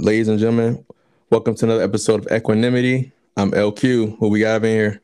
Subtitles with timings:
[0.00, 0.84] ladies and gentlemen.
[1.30, 3.12] Welcome to another episode of Equanimity.
[3.36, 4.20] I'm LQ.
[4.20, 5.00] What we got in here?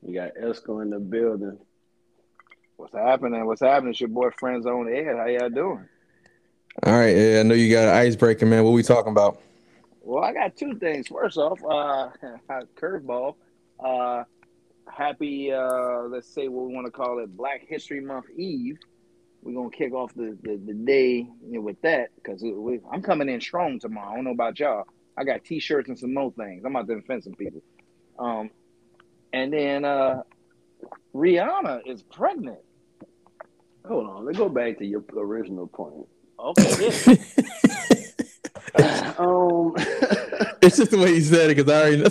[0.00, 1.58] We got Esco in the building.
[2.76, 3.44] What's happening?
[3.46, 3.90] What's happening?
[3.90, 5.16] It's your boy Friends on Ed.
[5.16, 5.88] How y'all doing?
[6.84, 8.62] All right, yeah, I know you got an icebreaker, man.
[8.62, 9.40] What we talking about?
[10.02, 11.08] Well, I got two things.
[11.08, 12.10] First off, uh,
[12.80, 13.34] curveball.
[13.80, 14.22] Uh,
[14.88, 18.78] happy, uh, let's say what we want to call it, Black History Month Eve.
[19.42, 22.42] We're gonna kick off the the, the day you know, with that because
[22.92, 24.12] I'm coming in strong tomorrow.
[24.12, 24.84] I don't know about y'all.
[25.16, 26.64] I got t-shirts and some more things.
[26.64, 27.60] I'm about to offend some people.
[28.18, 28.50] Um,
[29.32, 30.22] and then uh,
[31.14, 32.60] Rihanna is pregnant.
[33.86, 36.06] Hold on, let's go back to your original point.
[36.38, 37.16] Okay.
[39.18, 39.74] um,
[40.62, 42.06] It's just the way you said it because I already know.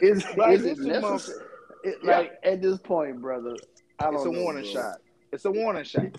[0.00, 1.44] is, Like, is this it is necessary?
[1.82, 2.18] It, Yeah.
[2.18, 4.72] Like at this point, brother, I don't it's a know, warning bro.
[4.72, 4.96] shot.
[5.32, 6.18] It's a warning shot.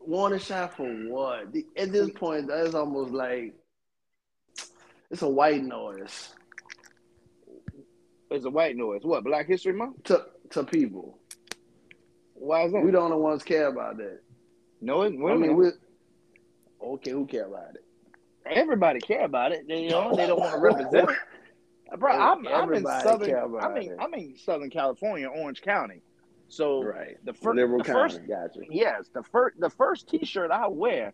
[0.00, 1.52] Warning shot for what?
[1.52, 3.54] The- At this point, that's almost like
[5.10, 6.34] it's a white noise
[8.30, 9.00] It's a white noise.
[9.02, 9.24] What?
[9.24, 10.04] Black History Month?
[10.04, 11.18] to to people.
[12.34, 12.82] Why is that?
[12.82, 14.20] We don't the ones care about that.
[14.80, 15.70] No, it, I wait a mean, we
[16.82, 17.10] okay.
[17.10, 17.84] Who care about it?
[18.46, 19.68] everybody care about it.
[19.68, 21.10] They, you know, they don't want to represent.
[21.10, 21.98] it.
[21.98, 23.34] Bro, I'm, I'm in southern.
[23.60, 23.96] I'm in, it.
[24.00, 26.02] I'm in Southern California, Orange County.
[26.50, 27.16] So Right.
[27.24, 28.60] the, fir- the first, Gotcha.
[28.70, 31.12] yes, the first, the first T-shirt I wear,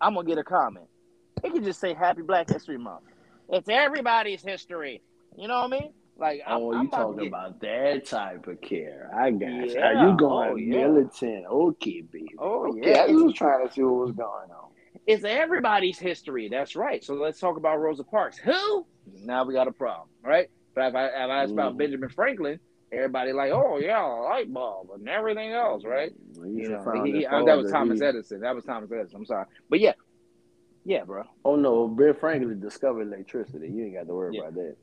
[0.00, 0.86] I'm gonna get a comment.
[1.42, 3.04] It can just say Happy Black History Month.
[3.48, 5.00] It's everybody's history.
[5.36, 5.92] You know what I mean?
[6.18, 9.10] Like, I'm, Oh, I'm you talking get- about that type of care?
[9.16, 9.64] I got you.
[9.74, 9.86] Yeah.
[9.86, 10.86] Are you going Oh, yeah.
[10.86, 11.46] militant?
[11.46, 12.26] Okay, baby.
[12.38, 12.90] Oh, okay.
[12.90, 13.02] yeah.
[13.04, 14.68] I was trying to see what was going on.
[15.06, 16.48] It's everybody's history.
[16.50, 17.02] That's right.
[17.02, 18.36] So let's talk about Rosa Parks.
[18.38, 18.84] Who?
[19.22, 20.50] Now we got a problem, right?
[20.74, 21.78] But if I, if I ask about Mhm.
[21.78, 22.60] Benjamin Franklin,
[22.92, 25.90] everybody like, oh yeah, light bulb and everything else, mm-hmm.
[25.92, 26.12] right?
[26.36, 27.70] Well, You know, he- he- that that was.
[27.70, 28.40] Thomas He- Edison.
[28.40, 29.16] That was Thomas Edison.
[29.16, 29.92] I'm sorry, but yeah,
[30.84, 31.24] yeah, bro.
[31.44, 33.68] Oh no, Ben Franklin discovered electricity.
[33.68, 34.48] You ain't got to worry Yeah.
[34.48, 34.76] about that.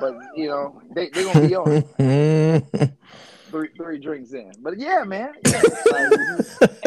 [0.00, 1.82] But you know, they they gonna be on
[3.50, 4.52] three three drinks in.
[4.60, 5.32] But yeah, man.
[5.46, 5.62] Yeah.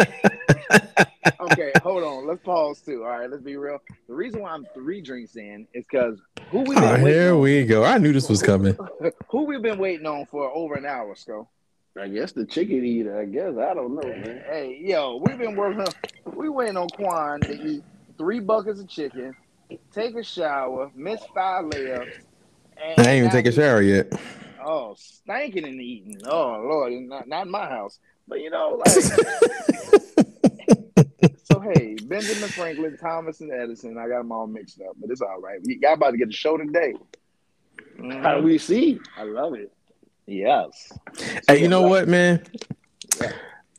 [0.49, 1.07] Like,
[1.41, 2.27] okay, hold on.
[2.27, 3.03] Let's pause too.
[3.03, 3.79] All right, let's be real.
[4.07, 6.19] The reason why I'm three drinks in is because
[6.51, 7.83] who we Oh, been waiting here on- we go.
[7.83, 8.77] I knew this was coming.
[9.29, 11.47] who we've been waiting on for over an hour, Sco.
[11.99, 13.19] I guess the chicken eater.
[13.19, 14.43] I guess I don't know, man.
[14.47, 15.85] Hey, yo, we've been working.
[16.25, 17.83] We waiting on Quan to eat
[18.17, 19.35] three buckets of chicken,
[19.91, 22.13] take a shower, miss five layups.
[22.83, 24.11] And I ain't even now take a he- shower yet.
[24.65, 26.17] Oh, stinking and eating.
[26.25, 27.99] Oh Lord, not not in my house.
[28.27, 30.22] But you know, like so.
[31.63, 33.97] Hey, Benjamin Franklin, Thomas, and Edison.
[33.97, 35.59] I got them all mixed up, but it's all right.
[35.63, 36.93] Y- Y'all about to get a show today.
[38.21, 38.99] How do we see?
[39.17, 39.71] I love it.
[40.25, 40.91] Yes.
[41.47, 42.43] Hey, you know what, man?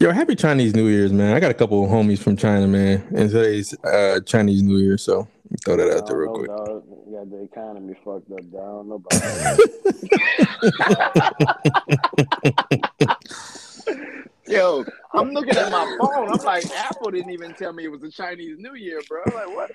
[0.01, 1.35] Yo, happy Chinese New Year's, man.
[1.35, 3.03] I got a couple of homies from China, man.
[3.15, 5.27] And today's uh, Chinese New Year, so
[5.65, 6.49] throw that out there real I quick.
[6.49, 6.85] dog.
[7.07, 8.51] You got the economy fucked up.
[8.51, 8.61] Dog.
[8.61, 9.59] I don't know about that.
[12.75, 12.94] Yo,
[15.15, 16.29] I'm looking at my phone.
[16.29, 19.23] I'm like, Apple didn't even tell me it was a Chinese New Year, bro.
[19.27, 19.73] I'm like, what?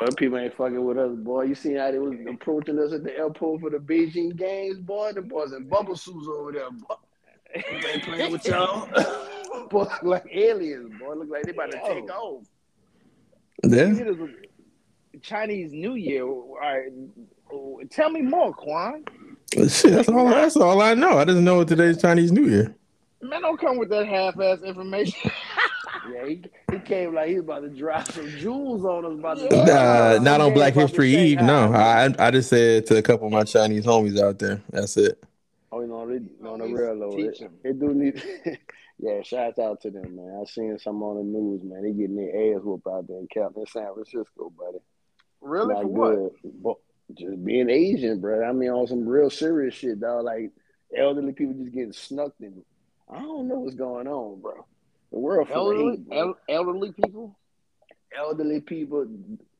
[0.00, 1.42] Boy, people ain't fucking with us, boy.
[1.42, 5.12] You seen how they was approaching us at the airport for the Beijing games, boy?
[5.12, 6.94] The boys in bubble suits over there, boy.
[7.54, 8.86] They ain't playing with y'all.
[9.70, 11.14] boy, look like aliens, boy.
[11.14, 12.44] Look like they about to take off.
[13.64, 13.88] Yeah.
[13.88, 16.24] It is a Chinese New Year.
[16.24, 17.90] All right.
[17.90, 19.04] Tell me more, Quan.
[19.54, 20.28] Shit, that's all.
[20.28, 21.18] That's all I know.
[21.18, 22.77] I just know today's Chinese New Year.
[23.20, 25.30] Man, don't come with that half-ass information.
[26.12, 26.42] Yeah, he,
[26.72, 29.18] he came like he was about to drop some jewels on us.
[29.18, 30.16] About to Yeah.
[30.16, 31.40] Uh, not on Black History Eve.
[31.42, 31.72] No.
[31.72, 34.62] I I just said to a couple of my Chinese homies out there.
[34.70, 35.22] That's it.
[35.70, 36.16] Oh, you know, they,
[36.48, 37.52] on the Always real though, teach it, 'em.
[37.64, 38.22] it do need.
[38.98, 40.38] yeah, shouts out to them, man.
[40.40, 41.82] I seen some on the news, man.
[41.82, 44.78] They getting their ass whooped out there in Cap in San Francisco, buddy.
[45.42, 45.74] really?
[45.74, 46.14] Not For what?
[46.14, 46.32] good.
[46.62, 46.76] But
[47.14, 48.48] just being Asian, bro.
[48.48, 50.24] I mean, on some real serious shit, dog.
[50.24, 50.52] Like
[50.96, 52.62] elderly people just getting snucked in.
[53.10, 54.66] I don't know what's going on, bro.
[55.12, 57.36] The world full of Elderly, el- elderly people?
[58.16, 59.06] elderly people,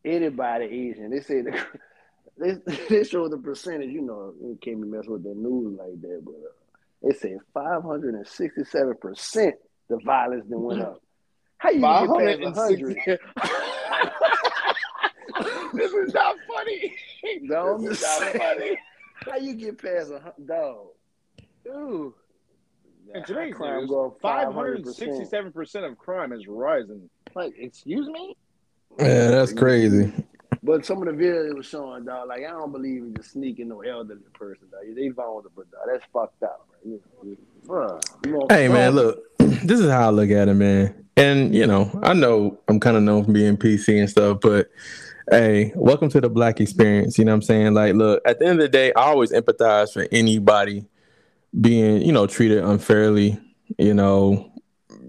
[0.04, 1.10] anybody Asian.
[1.10, 1.58] They say the,
[2.38, 2.54] they
[2.88, 3.90] they show the percentage.
[3.90, 6.52] You know, it can't be messing with the news like that, but uh,
[7.02, 9.54] they say five hundred and sixty-seven percent
[9.88, 11.00] the violence that went up.
[11.56, 12.96] How you get past hundred?
[15.74, 16.94] this is not funny.
[17.42, 18.78] No, This is not funny.
[19.26, 20.88] How you get past a dog?
[21.64, 22.12] Dude.
[23.14, 24.54] In today's crime news, go up five 500%.
[24.54, 27.08] hundred sixty-seven percent of crime is rising.
[27.34, 28.36] Like, excuse me?
[28.98, 30.12] Yeah, that's crazy.
[30.62, 33.68] But some of the videos was showing, dog, like I don't believe in just sneaking
[33.68, 34.94] no elderly person, dog.
[34.94, 35.82] They vulnerable, dog.
[35.90, 36.84] That's fucked up, right?
[36.84, 38.02] You know, bruh.
[38.26, 39.20] You know, Hey man, look.
[39.38, 41.06] this is how I look at it, man.
[41.16, 44.68] And you know, I know I'm kind of known for being PC and stuff, but
[45.30, 47.16] hey, welcome to the black experience.
[47.18, 47.74] You know what I'm saying?
[47.74, 50.84] Like, look, at the end of the day, I always empathize for anybody
[51.58, 53.38] being, you know, treated unfairly,
[53.78, 54.52] you know,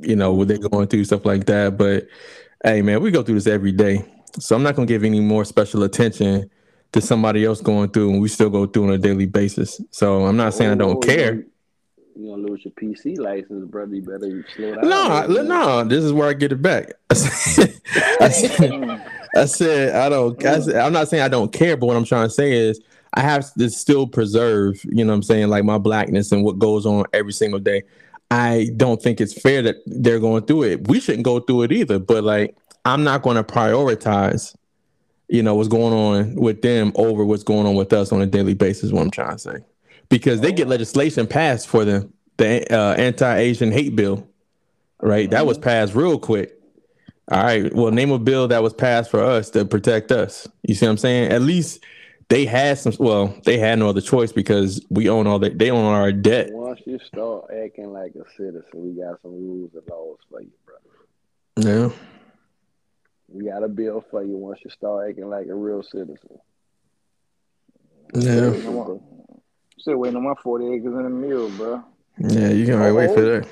[0.01, 1.77] you know, what they're going through, stuff like that.
[1.77, 2.07] But
[2.63, 4.05] hey man, we go through this every day.
[4.39, 6.49] So I'm not gonna give any more special attention
[6.91, 9.81] to somebody else going through and we still go through on a daily basis.
[9.91, 11.45] So I'm not saying I don't care.
[12.15, 13.95] You're gonna lose your PC license, brother.
[13.95, 14.89] You better slow down.
[14.89, 16.93] No, no, this is where I get it back.
[17.09, 17.81] I said,
[18.19, 19.01] I said,
[19.35, 20.65] I, said, I don't I mm.
[20.65, 22.81] said, I'm not saying I don't care, but what I'm trying to say is
[23.13, 26.59] I have to still preserve, you know what I'm saying, like my blackness and what
[26.59, 27.83] goes on every single day.
[28.31, 30.87] I don't think it's fair that they're going through it.
[30.87, 34.55] We shouldn't go through it either, but like I'm not going to prioritize,
[35.27, 38.27] you know, what's going on with them over what's going on with us on a
[38.27, 38.91] daily basis.
[38.91, 39.57] What I'm trying to say,
[40.09, 40.71] because they get oh.
[40.71, 44.27] legislation passed for the the uh, anti-Asian hate bill,
[45.01, 45.29] right?
[45.29, 45.65] That was mm-hmm.
[45.65, 46.55] passed real quick.
[47.31, 50.47] All right, well, name a bill that was passed for us to protect us.
[50.63, 51.31] You see what I'm saying?
[51.31, 51.83] At least
[52.29, 52.93] they had some.
[52.99, 55.57] Well, they had no other choice because we own all that.
[55.57, 56.49] They own our debt.
[56.51, 60.51] Once you start acting like a citizen, we got some rules and laws for you,
[60.65, 60.81] brother.
[61.69, 61.89] Yeah.
[63.27, 66.39] We got a bill for you once you start acting like a real citizen.
[68.13, 68.53] Yeah.
[69.77, 71.83] Still waiting on my 40 acres in the mill, bro.
[72.17, 73.47] Yeah, you can oh, wait for that.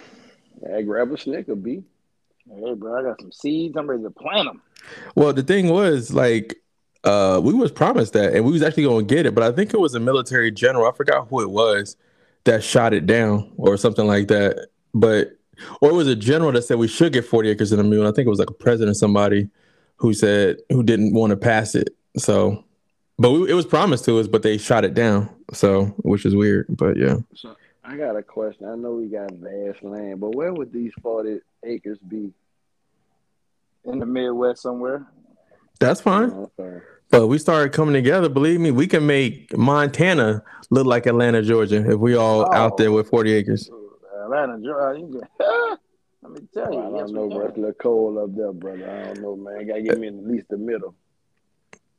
[0.62, 1.83] Yeah, grab a snicker, B.
[2.50, 3.77] Hey, bro, I got some seeds.
[3.77, 4.62] I'm ready to plant them.
[5.15, 6.56] Well, the thing was, like,
[7.07, 9.54] uh, we was promised that, and we was actually going to get it, but I
[9.54, 10.88] think it was a military general.
[10.88, 11.95] I forgot who it was
[12.44, 14.68] that shot it down or something like that.
[14.94, 15.38] But
[15.80, 18.06] or it was a general that said we should get 40 acres in a mule.
[18.06, 19.50] I think it was like a president, or somebody
[19.95, 21.95] who said who didn't want to pass it.
[22.18, 22.65] So,
[23.18, 25.30] but we, it was promised to us, but they shot it down.
[25.53, 26.65] So, which is weird.
[26.68, 27.19] But yeah.
[27.36, 27.56] So
[27.86, 28.68] I got a question.
[28.68, 32.33] I know we got vast land, but where would these 40 acres be?
[33.86, 35.07] In the Midwest somewhere.
[35.80, 36.31] That's fine.
[36.60, 36.81] Okay.
[37.09, 38.30] But we started coming together.
[38.30, 42.54] Believe me, we can make Montana look like Atlanta, Georgia, if we all oh.
[42.54, 43.69] out there with 40 acres.
[44.24, 45.07] Atlanta, Georgia.
[46.21, 46.80] Let me tell you.
[46.80, 47.48] I don't know, bro.
[47.48, 48.89] It's a little cold up there, brother.
[48.89, 49.62] I don't know, man.
[49.62, 50.95] You Gotta get me in at least the middle.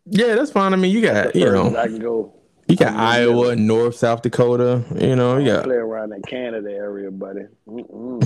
[0.05, 0.72] Yeah, that's fine.
[0.72, 2.34] I mean, you got, you know, I can go.
[2.66, 4.84] You got Iowa, North, South Dakota.
[4.94, 7.46] You know, you got play around in Canada area, buddy.
[7.66, 8.20] bro,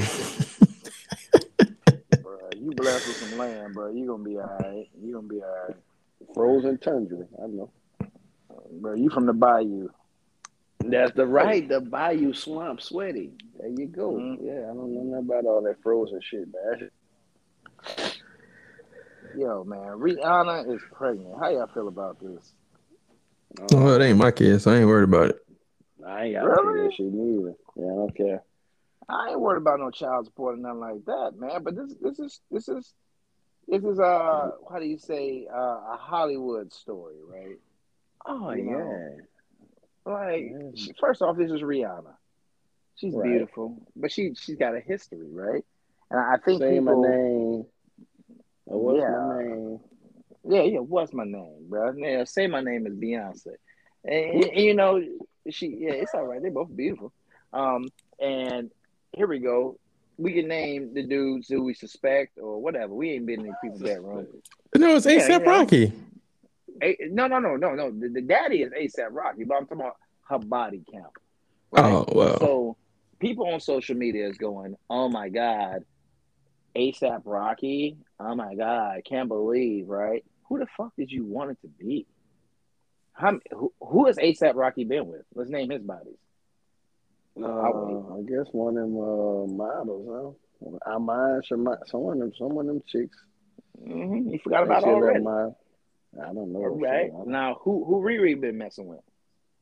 [2.57, 3.93] you blessed with some land, bro.
[3.93, 4.89] you're gonna be all right.
[5.01, 5.77] You're gonna be all right.
[6.35, 7.27] Frozen tundra.
[7.39, 7.71] I don't know.
[8.81, 9.89] Bro, you from the bayou.
[10.81, 13.33] That's the right, the bayou swamp sweaty.
[13.59, 14.13] There you go.
[14.13, 14.47] Mm-hmm.
[14.47, 16.91] Yeah, I don't know nothing about all that frozen shit, man.
[19.37, 21.35] Yo, man, Rihanna is pregnant.
[21.41, 22.53] How y'all feel about this?
[23.73, 25.37] Oh, well, it ain't my kid, so I ain't worried about it.
[26.07, 26.89] I ain't got really?
[26.89, 27.55] that shit neither.
[27.77, 28.43] Yeah, I don't care.
[29.09, 31.63] I ain't worried about no child support or nothing like that, man.
[31.63, 32.93] But this, this is, this is,
[33.69, 37.59] this is uh, how do you say, uh, a Hollywood story, right?
[38.27, 38.77] Oh you yeah.
[38.77, 39.17] Know?
[40.05, 42.15] Like, she, first off, this is Rihanna.
[42.97, 43.29] She's right.
[43.29, 45.65] beautiful, but she she's got a history, right?
[46.11, 47.67] And I think say people, my name.
[48.65, 49.81] what's yeah, my name?
[50.45, 50.79] Yeah, yeah.
[50.81, 51.93] What's my name, bro?
[51.97, 53.55] Yeah, say my name is Beyonce.
[54.05, 55.01] And, and, you know,
[55.51, 56.43] she yeah, it's all right.
[56.43, 57.13] They're both beautiful.
[57.53, 57.89] Um,
[58.21, 58.71] and
[59.13, 59.79] here we go.
[60.19, 62.95] We can name the dudes who we suspect or whatever.
[62.95, 64.27] We ain't been in people's bedroom.
[64.77, 65.93] No, it's ASAP yeah, Rocky.
[66.83, 67.91] A, no, no, no, no, no.
[67.91, 69.97] The, the daddy is ASAP Rocky, but I'm talking about
[70.29, 71.13] her body count.
[71.73, 71.93] Oh, right?
[71.93, 72.39] Oh well.
[72.39, 72.77] So
[73.19, 75.85] people on social media is going, "Oh my god,
[76.77, 77.97] ASAP Rocky!
[78.21, 80.25] Oh my god, I can't believe!" Right?
[80.49, 82.07] Who the fuck did you want it to be?
[83.15, 85.23] How, who, who has ASAP Rocky been with?
[85.35, 86.17] Let's name his bodies.
[87.41, 90.71] Uh, I guess one of them uh, models, huh?
[90.87, 91.79] I mind some of
[92.19, 93.17] them, some of them chicks.
[93.81, 94.31] Mm-hmm.
[94.31, 95.25] You forgot about already.
[95.25, 96.61] I don't know.
[96.67, 99.01] Right now, who who Riri been messing with?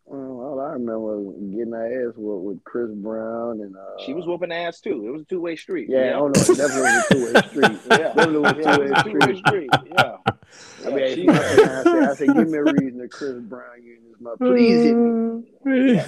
[0.06, 1.22] Well, I remember
[1.56, 5.06] getting her ass whooped with Chris Brown and uh, she was whooping ass too.
[5.06, 5.88] It was a two way street.
[5.88, 6.14] Yeah, yeah.
[6.16, 7.80] oh no, it definitely was a two way street.
[7.90, 9.46] yeah, definitely was a two way street.
[9.46, 9.70] street.
[9.86, 10.16] Yeah.
[10.84, 13.96] I mean, she, I, said, I said, give me a reason to Chris Brown you
[13.96, 14.38] in this mouth.
[14.38, 15.92] Please hit me.
[15.92, 16.02] Yeah,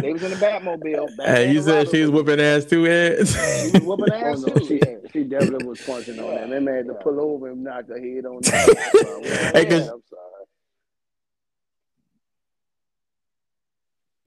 [0.00, 1.24] they was in the Batmobile.
[1.24, 3.28] Hey, you said she was whooping oh, ass too, Ed?
[3.28, 4.66] She was whooping ass oh, no, too.
[4.66, 4.80] She,
[5.12, 6.50] she definitely was punching on that.
[6.50, 9.52] They man had to pull over and knock her head on that.
[9.54, 10.26] hey, I'm sorry.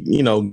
[0.04, 0.50] you know,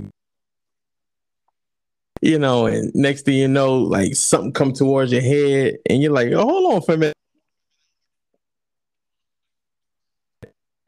[2.21, 6.13] you know, and next thing you know, like something come towards your head, and you're
[6.13, 7.17] like, oh, hold on for a minute.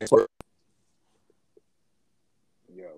[0.00, 0.10] Yo,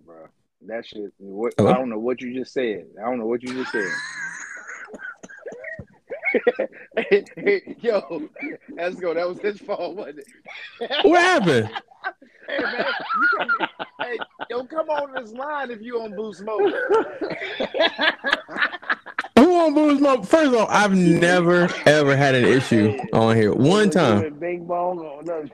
[0.05, 0.29] bro,
[0.67, 1.13] that shit.
[1.19, 2.87] What, I don't know what you just said.
[2.99, 3.91] I don't know what you just said.
[7.81, 8.29] yo,
[8.77, 9.15] let's go.
[9.15, 10.27] That was his fault, wasn't it?
[11.05, 11.71] What happened?
[12.49, 13.49] Hey man, you come,
[14.01, 16.73] hey, yo, come on this line if you on Boost Mobile.
[19.71, 20.25] Who on Boost Mobile?
[20.25, 23.53] First of all, I've never ever had an issue on here.
[23.53, 24.35] One time.
[24.35, 24.99] Bing bong.
[24.99, 25.45] or no.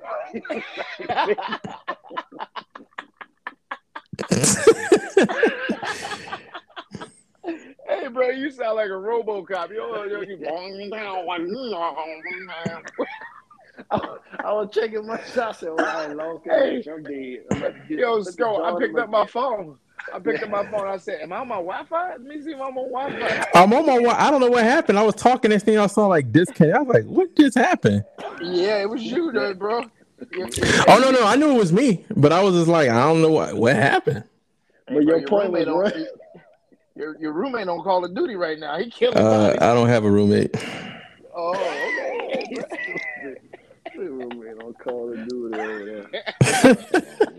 [7.89, 9.71] hey, bro, you sound like a RoboCop.
[9.71, 10.39] Yo, yo, you
[13.91, 15.39] I was checking my shots.
[15.39, 16.83] I said, well, I ain't lost Hey.
[16.91, 17.45] I'm dead.
[17.51, 19.79] I'm about Yo, look at Sco, I picked up my phone.
[20.15, 20.87] I picked up my phone.
[20.87, 22.11] I said, "Am I on my Wi-Fi?
[22.11, 23.99] Let me see if I'm on Wi-Fi." I'm on my.
[23.99, 24.99] wa- I don't know what happened.
[24.99, 25.51] I was talking.
[25.51, 26.77] Next thing I saw like disconnect.
[26.77, 28.05] I was like, "What just happened?"
[28.43, 29.83] Yeah, it was you, though, bro.
[30.89, 33.21] Oh no, no, I knew it was me, but I was just like, I don't
[33.21, 34.25] know what what happened.
[34.87, 35.95] But your Your point was roommate right.
[35.97, 36.07] on-
[36.97, 38.79] Your, your roommate on Call of Duty right now.
[38.79, 39.55] He killing Uh.
[39.61, 40.55] I don't have a roommate.
[41.37, 43.37] Oh, okay.
[43.97, 46.77] Roommate on Call of Duty over there.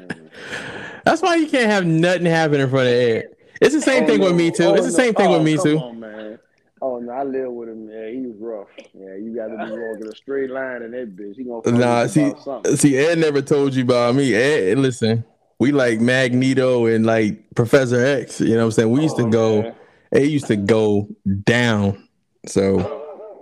[1.05, 3.29] That's why you can't have nothing happen in front of Ed.
[3.61, 4.65] It's the same Oh, thing with me too.
[4.65, 4.97] Oh, it's the no.
[4.97, 5.77] same thing with Oh, me come too.
[5.79, 6.39] on, man.
[6.81, 7.89] Oh no, I live with him.
[7.89, 8.67] Yeah, he was rough.
[8.93, 11.35] Yeah, you got to be walking a straight line in that bitch.
[11.35, 12.31] He gonna Nah, see,
[12.75, 14.35] see, Ed never told you about me.
[14.35, 15.23] Ed, listen,
[15.57, 18.39] we like Magneto and like Professor X.
[18.41, 18.91] You know what I'm saying?
[18.91, 19.61] We used to Oh, go.
[19.63, 19.75] man.
[20.11, 21.07] It used to go
[21.43, 22.07] down.
[22.45, 22.77] So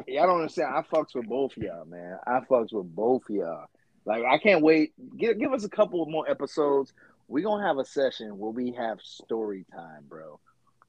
[0.07, 0.73] Y'all don't understand.
[0.73, 2.17] I fucks with both of y'all, man.
[2.25, 3.65] I fucks with both of y'all.
[4.05, 4.93] Like I can't wait.
[5.17, 6.93] Give give us a couple more episodes.
[7.27, 10.39] We gonna have a session where we have story time, bro.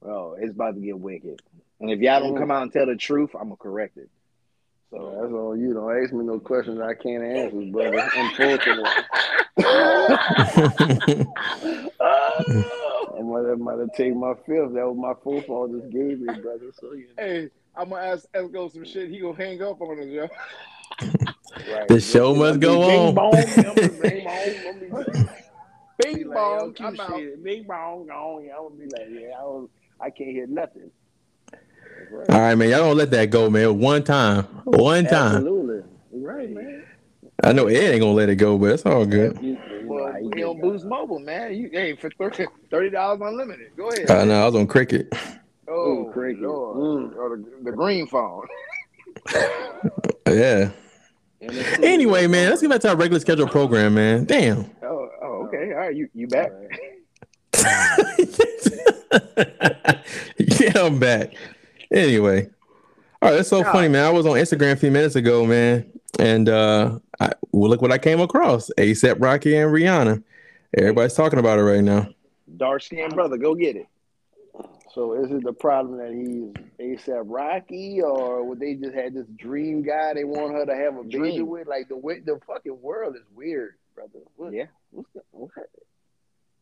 [0.01, 1.41] Bro, it's about to get wicked.
[1.79, 4.09] And if y'all don't come out and tell the truth, I'm gonna correct it.
[4.91, 5.73] So So that's all you.
[5.73, 8.07] Don't ask me no questions I can't answer, brother.
[8.15, 8.83] Unfortunately,
[13.17, 14.73] I might have, might have taken my fifth.
[14.73, 15.71] That was my fourth fault.
[15.71, 16.71] Just gave me, brother.
[16.79, 19.09] So you hey, I'm gonna ask Esco some shit.
[19.09, 20.27] He gonna hang up on us, yo.
[21.01, 21.87] Right.
[21.87, 23.15] The show must go on.
[23.15, 23.31] bong,
[24.01, 25.29] bing bong, bing
[26.03, 26.33] Bing bong.
[26.33, 27.21] bong, Keep I'm out.
[27.43, 28.49] Bing bong, gone.
[28.55, 30.91] I would be like, yeah, I, don't, I can't hear nothing.
[32.11, 32.29] Right.
[32.29, 32.69] all right, man.
[32.69, 33.79] Y'all don't let that go, man.
[33.79, 35.37] One time, one time.
[35.37, 35.81] Absolutely.
[36.11, 36.83] Right, man.
[37.43, 39.37] I know Ed ain't gonna let it go, but it's all good.
[39.41, 40.59] You, you Well, how you we on.
[40.61, 41.53] Boost Mobile, man.
[41.55, 42.09] You hey for
[42.69, 43.71] thirty dollars unlimited.
[43.75, 44.09] Go ahead.
[44.09, 45.11] Uh, no, I was on Cricket.
[45.67, 46.43] oh, Ooh, cricket.
[46.43, 47.15] Mm.
[47.15, 48.45] Or the, the green phone.
[50.27, 50.71] Yeah.
[51.81, 54.25] Anyway, man, let's get back to our regular schedule program, man.
[54.25, 54.69] Damn.
[54.83, 55.71] Oh, oh, okay.
[55.71, 56.51] All right, you you back?
[60.37, 61.33] yeah, I'm back.
[61.91, 62.49] Anyway,
[63.21, 63.71] all right, that's so Yeah.
[63.71, 64.03] funny, man.
[64.05, 67.91] I was on Instagram a few minutes ago, man, and uh, I, well, look what
[67.91, 70.21] I came across: ASAP Rocky and Rihanna.
[70.77, 72.07] Everybody's talking about it right now.
[72.57, 73.87] Dark skinned brother, go get it.
[74.97, 79.27] So is it the problem that he's ASAP Rocky, or would they just had this
[79.35, 81.67] dream guy they want her to have a baby with?
[81.67, 84.21] Like the way the fucking world is weird, brother.
[84.37, 84.65] What, Yeah.
[84.89, 85.51] what's the, what?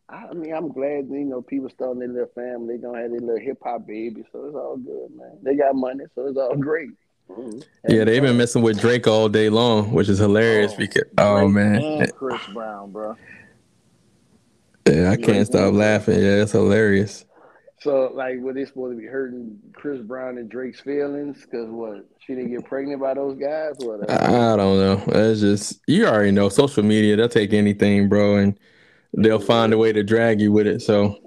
[0.09, 2.75] I mean, I'm glad you know people starting their little family.
[2.75, 5.37] They gonna have their little hip hop baby, so it's all good, man.
[5.41, 6.89] They got money, so it's all great.
[7.29, 7.59] Mm-hmm.
[7.87, 10.73] Yeah, they've been messing with Drake all day long, which is hilarious.
[10.73, 13.15] Oh, because oh Drake man, and Chris Brown, bro.
[14.89, 16.15] yeah, I can't stop laughing.
[16.15, 17.23] Yeah, it's hilarious.
[17.81, 21.41] So, like, were they supposed to be hurting Chris Brown and Drake's feelings?
[21.41, 23.73] Because what she didn't get pregnant by those guys?
[23.79, 24.09] What?
[24.09, 25.03] I, I don't know.
[25.07, 27.15] It's just you already know social media.
[27.15, 28.57] They'll take anything, bro, and
[29.13, 30.81] they'll find a way to drag you with it.
[30.81, 31.17] So,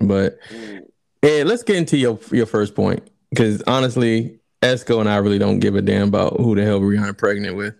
[0.00, 0.82] but Mm.
[1.22, 5.60] Ed, let's get into your your first point because honestly, Esco and I really don't
[5.60, 7.74] give a damn about who the hell Rihanna pregnant with.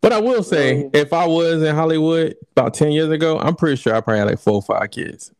[0.00, 3.76] But I will say, if I was in Hollywood about ten years ago, I'm pretty
[3.76, 5.30] sure I probably had like four or five kids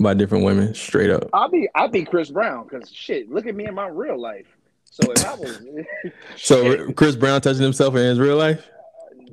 [0.00, 1.28] by different women, straight up.
[1.32, 3.30] I'll be I'll be Chris Brown because shit.
[3.30, 4.46] Look at me in my real life.
[4.84, 5.60] So if I was
[6.36, 8.66] So Chris Brown touching himself in his real life.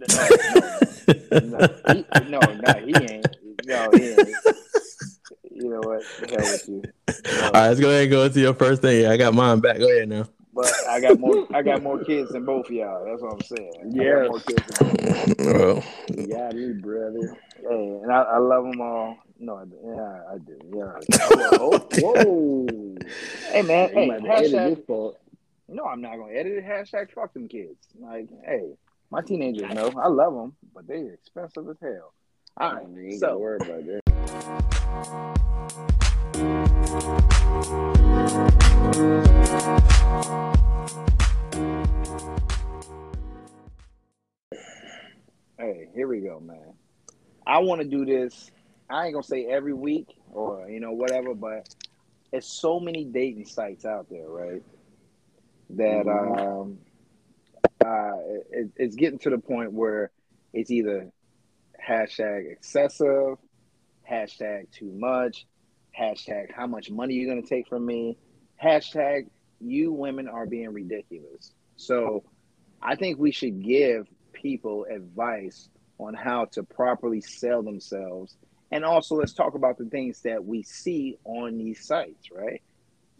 [0.01, 3.27] Uh, no, he, no, no, he ain't.
[3.65, 4.35] No, he ain't.
[5.51, 6.03] You know what?
[6.19, 6.81] The hell with you.
[7.31, 7.45] No.
[7.45, 9.03] All right, let's go ahead and go into your first thing.
[9.03, 9.77] Yeah, I got mine back.
[9.77, 10.25] Go ahead now.
[10.53, 11.47] But I got more.
[11.53, 13.05] I got more kids than both of y'all.
[13.05, 13.73] That's what I'm saying.
[13.79, 15.39] I got more kids than both.
[15.39, 15.83] Well,
[16.17, 17.37] You got me, brother.
[17.57, 19.17] Hey, and I, I love them all.
[19.41, 19.75] No, I do.
[19.83, 20.59] Yeah, I do.
[20.71, 20.99] Yeah.
[21.59, 22.95] Oh, whoa!
[23.51, 23.89] hey man.
[23.91, 25.15] Hey, hashtag.
[25.67, 26.63] No, I'm not gonna edit it.
[26.63, 27.87] Hashtag fuck them kids.
[27.99, 28.73] Like, hey,
[29.09, 32.13] my teenagers know I love them, but they're expensive as hell.
[32.57, 34.01] All right, gotta so worry about that.
[45.57, 46.73] hey, here we go, man.
[47.47, 48.51] I want to do this.
[48.91, 51.73] I ain't gonna say every week or you know whatever, but
[52.31, 54.63] it's so many dating sites out there, right?
[55.71, 56.39] That Mhm.
[56.39, 56.79] um,
[57.83, 58.17] uh,
[58.51, 60.11] it, it's getting to the point where
[60.53, 61.11] it's either
[61.87, 63.37] hashtag excessive,
[64.09, 65.47] hashtag too much,
[65.97, 68.17] hashtag how much money you're to take from me,
[68.61, 69.29] hashtag
[69.59, 71.53] you women are being ridiculous.
[71.75, 72.23] So
[72.81, 75.69] I think we should give people advice
[75.99, 78.35] on how to properly sell themselves.
[78.71, 82.61] And also, let's talk about the things that we see on these sites, right?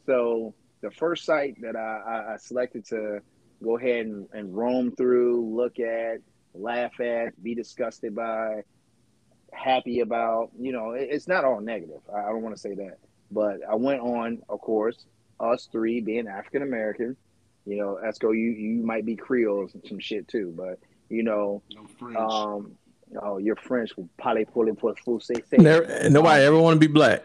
[0.05, 3.19] So, the first site that I, I selected to
[3.63, 6.19] go ahead and, and roam through, look at,
[6.53, 8.63] laugh at, be disgusted by,
[9.53, 12.01] happy about, you know, it, it's not all negative.
[12.13, 12.97] I, I don't want to say that.
[13.29, 15.05] But I went on, of course,
[15.39, 17.15] us three being African American,
[17.65, 20.79] you know, Esco, you you might be Creoles and some shit too, but
[21.09, 22.71] you know, no um,
[23.21, 23.91] oh, you're French.
[24.17, 24.73] Parlez pour les
[25.21, 25.33] say
[26.09, 27.23] Nobody ever want to be black.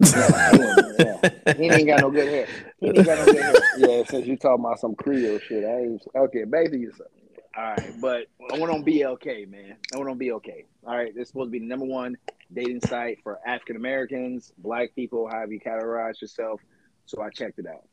[0.00, 1.54] yeah, yeah.
[1.56, 2.48] He ain't got no good hair.
[2.80, 3.54] He ain't got no good hair.
[3.78, 6.44] Yeah, since you talking about some Creole shit, I ain't okay.
[6.44, 7.10] Back to yourself.
[7.56, 9.76] All right, but I went on BLK, man.
[9.94, 10.64] I went on BLK.
[10.84, 12.16] All right, this is supposed to be the number one
[12.52, 16.60] dating site for African Americans, Black people, however you categorize yourself.
[17.06, 17.84] So I checked it out.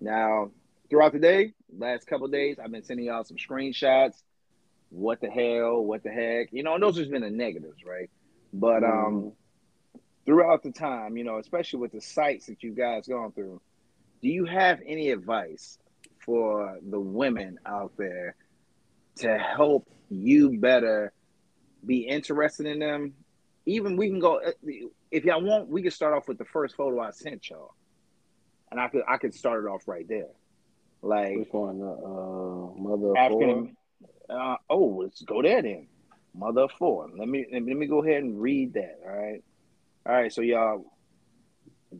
[0.00, 0.50] Now,
[0.90, 4.22] throughout the day, last couple days, I've been sending y'all some screenshots.
[4.92, 5.82] What the hell?
[5.82, 6.52] What the heck?
[6.52, 8.10] You know, and those have been the negatives, right?
[8.52, 9.32] But um,
[10.26, 13.62] throughout the time, you know, especially with the sites that you guys gone through,
[14.20, 15.78] do you have any advice
[16.18, 18.36] for the women out there
[19.16, 21.12] to help you better
[21.84, 23.14] be interested in them?
[23.64, 24.42] Even we can go
[25.10, 27.74] if y'all want, we can start off with the first photo I sent y'all,
[28.70, 30.28] and I could I could start it off right there.
[31.00, 31.80] Like which one?
[31.80, 33.76] Uh, mother African.
[34.28, 35.88] Uh, oh, let's go there then.
[36.34, 37.10] Mother four.
[37.16, 39.00] Let me let me go ahead and read that.
[39.04, 39.44] All right.
[40.06, 40.32] All right.
[40.32, 40.84] So y'all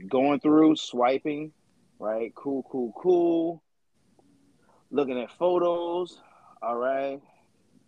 [0.08, 1.52] going through swiping,
[1.98, 2.34] right?
[2.34, 3.62] Cool, cool, cool.
[4.90, 6.18] Looking at photos.
[6.62, 7.20] All right.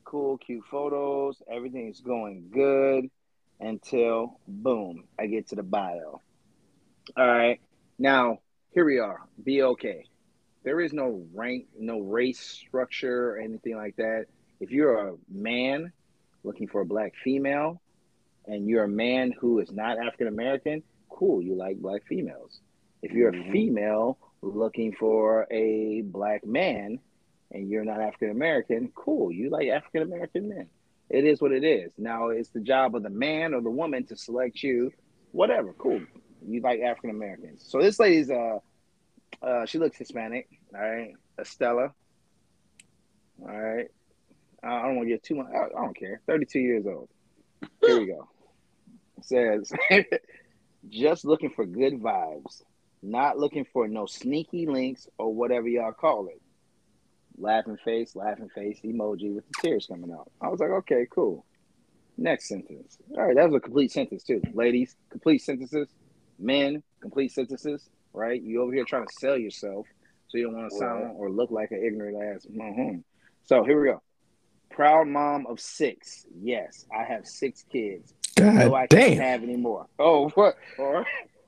[0.05, 1.41] Cool, cute photos.
[1.51, 3.11] Everything's going good
[3.61, 6.21] until boom, I get to the bio.
[7.17, 7.61] All right.
[7.99, 8.41] Now,
[8.73, 9.21] here we are.
[9.43, 10.05] Be okay
[10.65, 14.27] there is no rank, no race structure or anything like that.
[14.61, 15.93] If you're a man
[16.43, 17.81] looking for a black female
[18.47, 22.61] and you're a man who is not African American, cool, you like black females.
[23.03, 23.51] If you're mm-hmm.
[23.51, 26.99] a female looking for a black man
[27.53, 30.67] and you're not African American, cool, you like African American men.
[31.11, 31.93] It is what it is.
[31.99, 34.91] Now it's the job of the man or the woman to select you,
[35.33, 36.01] whatever, cool.
[36.47, 37.65] You like African Americans.
[37.69, 38.59] So this lady's uh
[39.43, 40.49] uh, she looks Hispanic.
[40.75, 41.93] All right, Estella.
[43.43, 43.89] All right.
[44.63, 45.49] I don't want to get too much.
[45.49, 46.21] I, don't care.
[46.27, 47.09] Thirty-two years old.
[47.85, 48.29] Here we go.
[49.23, 49.73] Says,
[50.89, 52.63] just looking for good vibes,
[53.03, 56.41] not looking for no sneaky links or whatever y'all call it.
[57.39, 60.31] Laughing face, laughing face emoji with the tears coming out.
[60.41, 61.45] I was like, okay, cool.
[62.17, 62.99] Next sentence.
[63.17, 64.41] All right, that was a complete sentence too.
[64.53, 65.89] Ladies, complete sentences.
[66.39, 68.41] Men, complete sentences right?
[68.41, 69.87] You over here trying to sell yourself,
[70.29, 72.47] so you don't want to sound or look like an ignorant ass.
[72.47, 72.99] Mm-hmm.
[73.45, 74.03] So here we go.
[74.71, 76.25] Proud mom of six.
[76.41, 78.15] Yes, I have six kids.
[78.37, 79.09] God so I damn.
[79.09, 79.87] can't have any more.
[79.99, 80.57] Oh, what?
[80.79, 81.07] All right.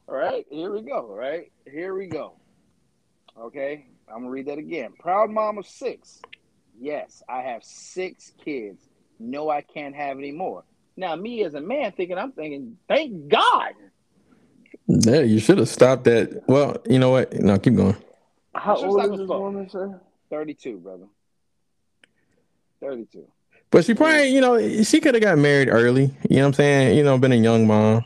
[0.08, 0.46] All right.
[0.50, 1.06] Here we go.
[1.06, 1.50] Right.
[1.70, 2.34] Here we go.
[3.38, 3.86] Okay.
[4.08, 4.92] I'm gonna read that again.
[4.98, 6.20] Proud mom of six.
[6.78, 8.82] Yes, I have six kids.
[9.18, 10.64] No, I can't have any more.
[10.96, 13.72] Now, me as a man thinking, I'm thinking, thank God
[14.86, 16.42] yeah, you should have stopped that.
[16.48, 17.32] Well, you know what?
[17.34, 17.96] No, keep going.
[18.54, 20.00] How old is this woman, sir?
[20.30, 21.04] 32, brother.
[22.80, 23.24] 32.
[23.70, 26.14] But she probably, you know, she could have got married early.
[26.28, 26.96] You know what I'm saying?
[26.96, 28.04] You know, been a young mom.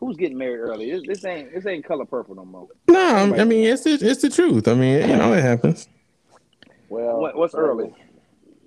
[0.00, 0.90] Who's getting married early?
[0.90, 2.68] This, this ain't this ain't color purple no more.
[2.88, 4.68] No, I mean it's the, it's the truth.
[4.68, 5.88] I mean, you know, it happens.
[6.88, 7.94] Well, what, what's early?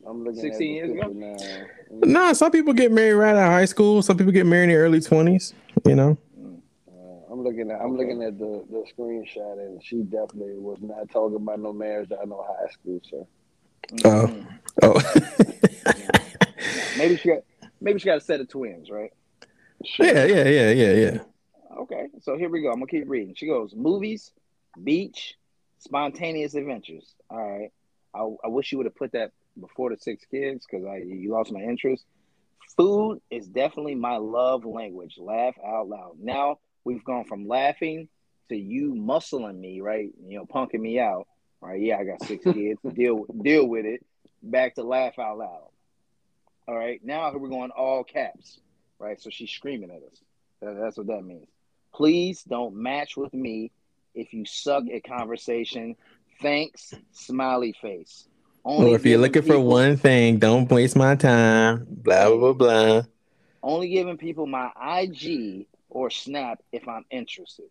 [0.08, 1.08] I'm looking 16 years ago.
[1.10, 1.38] Now.
[1.92, 4.02] Nah, some people get married right out of high school.
[4.02, 5.54] Some people get married in the early 20s.
[5.86, 6.18] You know.
[7.30, 11.36] I'm looking at I'm looking at the, the screenshot and she definitely was not talking
[11.36, 13.26] about no marriage that I know high school, sir.
[14.06, 14.28] Oh.
[14.28, 14.56] Mm-hmm.
[14.84, 15.02] Oh.
[16.98, 17.40] maybe she got
[17.82, 19.12] maybe she got a set of twins, right?
[19.86, 20.06] Sure.
[20.06, 21.20] Yeah, yeah, yeah, yeah, yeah.
[21.80, 22.70] Okay, so here we go.
[22.70, 23.36] I'm gonna keep reading.
[23.36, 24.32] She goes, movies,
[24.84, 25.36] beach,
[25.80, 27.14] spontaneous adventures.
[27.30, 27.72] All right.
[28.14, 31.32] I, I wish you would have put that before the six kids because I you
[31.32, 32.06] lost my interest.
[32.76, 35.16] Food is definitely my love language.
[35.18, 36.18] Laugh out loud.
[36.20, 38.08] Now we've gone from laughing
[38.50, 40.10] to you muscling me, right?
[40.26, 41.28] You know, punking me out.
[41.62, 41.82] Right?
[41.82, 42.80] Yeah, I got six kids.
[42.94, 44.06] deal deal with it.
[44.44, 45.70] Back to laugh out loud.
[46.68, 47.04] All right.
[47.04, 48.60] Now we're going all caps.
[49.00, 49.20] Right.
[49.22, 50.22] So she's screaming at us.
[50.62, 51.48] That's what that means.
[51.94, 53.72] Please don't match with me
[54.14, 55.96] if you suck at conversation.
[56.42, 58.28] Thanks, smiley face.
[58.64, 61.88] Only or if you're looking people, for one thing, don't waste my time.
[61.90, 63.02] Blah blah blah blah.
[63.64, 64.70] Only giving people my
[65.02, 67.66] IG or Snap if I'm interested.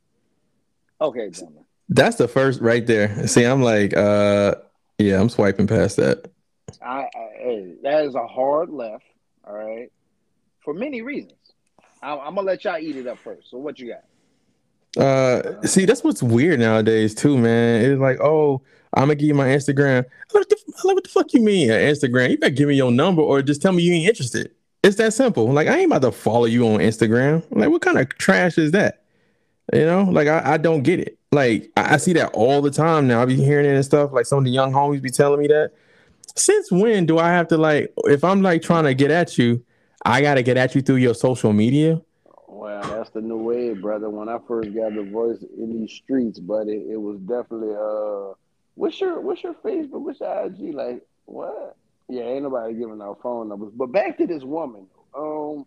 [1.00, 1.64] Okay, gentlemen.
[1.88, 3.26] That's the first right there.
[3.26, 4.56] See, I'm like, uh,
[4.98, 6.30] yeah, I'm swiping past that.
[6.82, 9.04] I, I that is a hard left.
[9.44, 9.92] All right,
[10.64, 11.34] for many reasons.
[12.02, 13.50] I, I'm gonna let y'all eat it up first.
[13.50, 15.02] So what you got?
[15.02, 17.84] Uh, see, that's what's weird nowadays too, man.
[17.84, 18.62] It's like, oh,
[18.94, 20.04] I'm gonna give you my Instagram.
[20.32, 22.30] Like, the, like, what the fuck you mean, Instagram?
[22.30, 24.52] You better give me your number or just tell me you ain't interested.
[24.86, 25.50] It's that simple.
[25.52, 27.44] Like, I ain't about to follow you on Instagram.
[27.50, 29.02] Like, what kind of trash is that?
[29.72, 31.18] You know, like I, I don't get it.
[31.32, 33.20] Like I, I see that all the time now.
[33.20, 34.12] I be hearing it and stuff.
[34.12, 35.72] Like some of the young homies be telling me that.
[36.36, 39.64] Since when do I have to like if I'm like trying to get at you,
[40.04, 42.00] I gotta get at you through your social media?
[42.46, 44.08] Well, that's the new way, brother.
[44.08, 48.34] When I first got the voice in these streets, but it, it was definitely uh
[48.76, 50.74] what's your what's your Facebook, what's your IG?
[50.74, 51.76] Like what?
[52.08, 53.72] Yeah, ain't nobody giving out phone numbers.
[53.74, 54.86] But back to this woman.
[55.16, 55.66] Um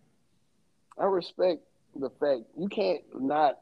[0.98, 1.62] I respect
[1.96, 3.58] the fact you can't not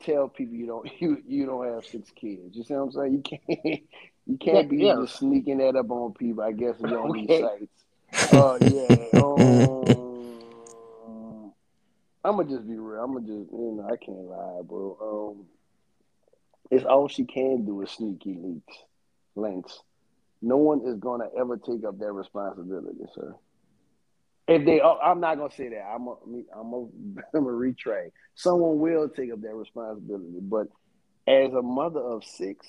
[0.00, 2.56] tell people you don't you you don't have six kids.
[2.56, 3.12] You see what I'm saying?
[3.12, 3.82] You can't
[4.26, 4.96] you can't be yeah.
[5.00, 6.42] just sneaking that up on people.
[6.42, 7.26] I guess on okay.
[7.26, 8.32] these sites.
[8.32, 8.96] Uh, yeah.
[11.06, 11.52] Um,
[12.24, 13.02] I'm gonna just be real.
[13.02, 15.36] I'm gonna just you know I can't lie, bro.
[15.38, 15.46] Um,
[16.70, 18.76] it's all she can do is sneaky leaks,
[19.36, 19.80] links.
[20.42, 23.34] No one is gonna ever take up that responsibility, sir.
[24.48, 25.82] If they, oh, I'm not gonna say that.
[25.82, 26.14] I'm a,
[26.54, 26.86] I'm a,
[27.34, 28.12] I'm a retray.
[28.34, 30.68] Someone will take up that responsibility, but
[31.26, 32.66] as a mother of six,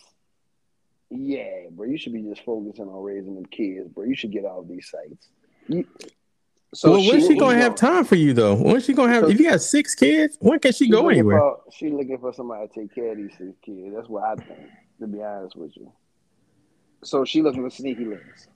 [1.09, 4.05] yeah, bro, you should be just focusing on raising them kids, bro.
[4.05, 5.29] You should get off these sites.
[5.67, 5.85] You,
[6.73, 8.55] so well, when's she, she gonna have time for you though?
[8.55, 9.23] When's she gonna have?
[9.23, 11.39] So, if you got six kids, when can she go anywhere?
[11.39, 13.95] For, she looking for somebody to take care of these six kids.
[13.95, 14.69] That's what I think.
[14.99, 15.91] To be honest with you.
[17.03, 18.47] So she looking for sneaky links.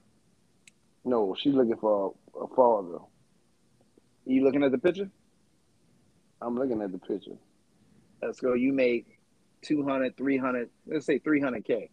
[1.03, 2.99] No, she's looking for a, a father.
[4.25, 5.09] You looking at the picture?
[6.41, 7.37] I'm looking at the picture.
[8.21, 8.53] Let's go.
[8.53, 9.05] You made
[9.63, 11.89] 200, 300, let's say 300K.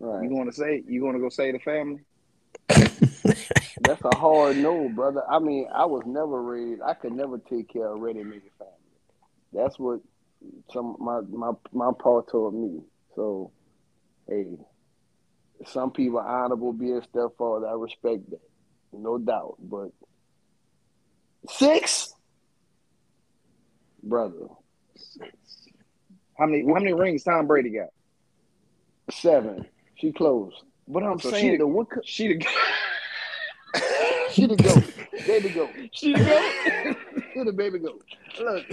[0.00, 0.24] Right.
[0.24, 2.00] You want to say, you want to go say the family?
[2.68, 5.22] That's a hard no, brother.
[5.28, 8.72] I mean, I was never raised, I could never take care of ready made family.
[9.52, 10.00] That's what
[10.72, 12.80] some my my my pa told me.
[13.14, 13.52] So,
[14.28, 14.46] hey,
[15.66, 17.66] some people are honorable being stepfather.
[17.66, 18.40] I respect that,
[18.92, 19.56] no doubt.
[19.58, 19.90] But
[21.48, 22.14] Six,
[24.02, 24.46] brother.
[26.38, 26.64] How many?
[26.66, 27.88] How many rings Tom Brady got?
[29.10, 29.66] Seven.
[29.96, 30.56] She closed.
[30.88, 31.90] But I'm so saying the what?
[31.90, 32.46] Could, she the.
[34.30, 34.82] she the go.
[35.26, 35.68] Baby go.
[35.92, 36.94] She the go.
[37.34, 37.98] she the baby go.
[38.40, 38.66] Look.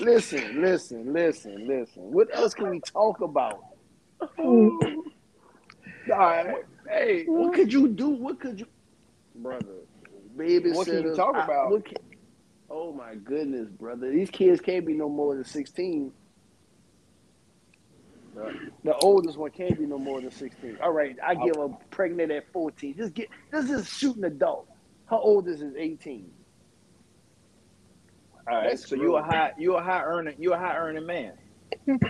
[0.00, 2.02] listen, listen, listen, listen.
[2.02, 3.64] What else can we talk about?
[6.08, 6.54] Right.
[6.88, 8.08] Hey, what could you do?
[8.08, 8.66] What could you,
[9.34, 9.74] brother?
[10.38, 10.74] babysitters.
[10.74, 11.72] What can you talk about?
[11.74, 11.96] I, can,
[12.70, 14.10] oh my goodness, brother!
[14.10, 16.12] These kids can't be no more than sixteen.
[18.84, 20.78] The, oldest one can't be no more than sixteen.
[20.80, 22.96] All right, I give her pregnant at fourteen.
[22.96, 24.68] Just get this is shooting adult.
[25.06, 26.30] Her oldest is eighteen.
[28.48, 31.04] All right, That's so you a high you a high earning you a high earning
[31.04, 31.32] man.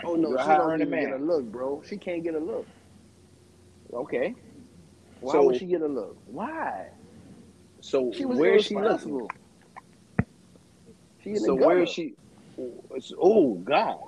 [0.05, 1.05] Oh no, she don't even man.
[1.05, 1.83] get a look, bro.
[1.87, 2.67] She can't get a look.
[3.93, 4.35] Okay.
[5.21, 6.17] Why so, would she get a look?
[6.27, 6.89] Why?
[7.81, 9.29] So where is she looking?
[11.23, 12.15] She so where is she?
[13.21, 13.99] Oh God!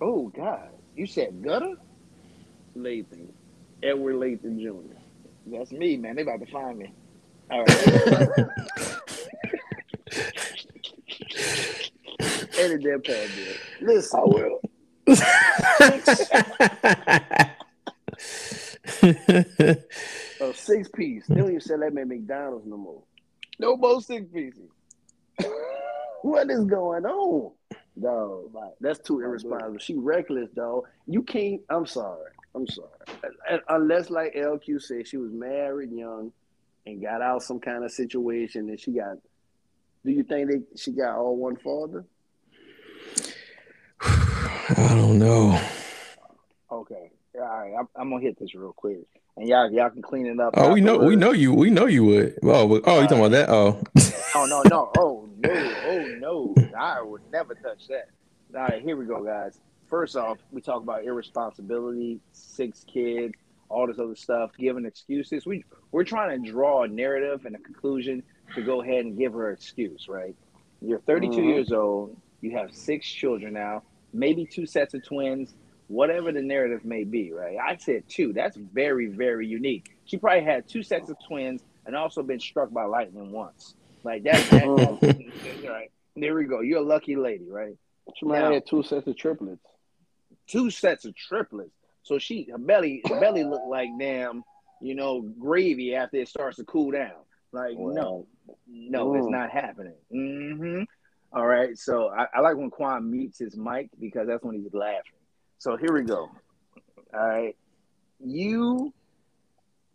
[0.00, 0.70] Oh God!
[0.94, 1.74] You said gutter?
[2.76, 3.28] Lathan,
[3.82, 4.96] Edward Lathan Jr.
[5.46, 6.16] That's me, man.
[6.16, 6.92] They about to find me.
[7.50, 8.46] All right.
[12.58, 13.56] Edit that part, man.
[13.80, 14.60] Listen, I will.
[19.02, 19.76] a
[20.40, 21.26] oh, six piece.
[21.26, 23.02] They don't even sell that at McDonald's no more.
[23.58, 24.70] No more six pieces.
[26.22, 27.52] what is going on?
[28.00, 29.78] Dog, like, that's too irresponsible.
[29.78, 30.84] She reckless, dog.
[31.06, 31.62] You can't.
[31.70, 32.30] I'm sorry.
[32.54, 32.88] I'm sorry.
[33.68, 36.32] Unless, like LQ said, she was married young
[36.86, 39.16] and got out some kind of situation, and she got.
[40.04, 42.04] Do you think that she got all one father?
[44.70, 45.60] I don't know.
[46.70, 47.10] Okay.
[47.34, 47.74] All right.
[47.78, 50.54] I'm, I'm gonna hit this real quick and y'all y'all can clean it up.
[50.56, 52.38] Oh, we know we know you we know you would.
[52.42, 53.48] Oh, oh, you talking about that?
[53.48, 53.80] Oh.
[54.34, 56.54] oh no no oh no oh no!
[56.78, 58.08] I would never touch that.
[58.54, 59.60] All right, here we go, guys.
[59.88, 63.34] First off, we talk about irresponsibility, six kids,
[63.68, 65.44] all this other stuff, giving excuses.
[65.44, 68.22] We we're trying to draw a narrative and a conclusion
[68.54, 70.34] to go ahead and give her an excuse, right?
[70.80, 71.48] You're 32 mm-hmm.
[71.48, 72.16] years old.
[72.40, 73.82] You have six children now,
[74.16, 75.54] maybe two sets of twins,
[75.88, 77.56] whatever the narrative may be, right?
[77.58, 78.32] I said two.
[78.32, 79.96] That's very, very unique.
[80.04, 83.74] She probably had two sets of twins and also been struck by lightning once.
[84.02, 84.64] Like that's, that's
[85.68, 85.90] right.
[86.16, 86.60] There we go.
[86.60, 87.76] You're a lucky lady, right?
[88.14, 89.64] She might have had two sets of triplets.
[90.46, 91.70] Two sets of triplets.
[92.02, 94.44] So she her belly her belly looked like damn,
[94.80, 97.16] you know, gravy after it starts to cool down.
[97.52, 98.26] Like no,
[98.68, 99.18] no, mm.
[99.18, 99.96] it's not happening.
[100.14, 100.82] Mm-hmm.
[101.36, 101.76] All right.
[101.76, 105.20] So I, I like when Quan meets his mic because that's when he's laughing.
[105.58, 106.30] So here we go.
[107.12, 107.54] All right.
[108.24, 108.94] You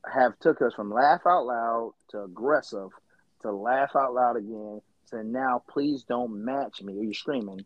[0.05, 2.89] have took us from laugh out loud to aggressive
[3.41, 7.65] to laugh out loud again to now please don't match me or you're screaming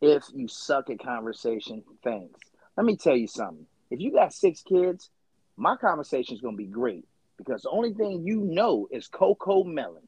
[0.00, 2.38] if you suck at conversation thanks
[2.76, 5.10] let me tell you something if you got six kids
[5.56, 7.04] my conversation is going to be great
[7.36, 10.06] because the only thing you know is CoComelon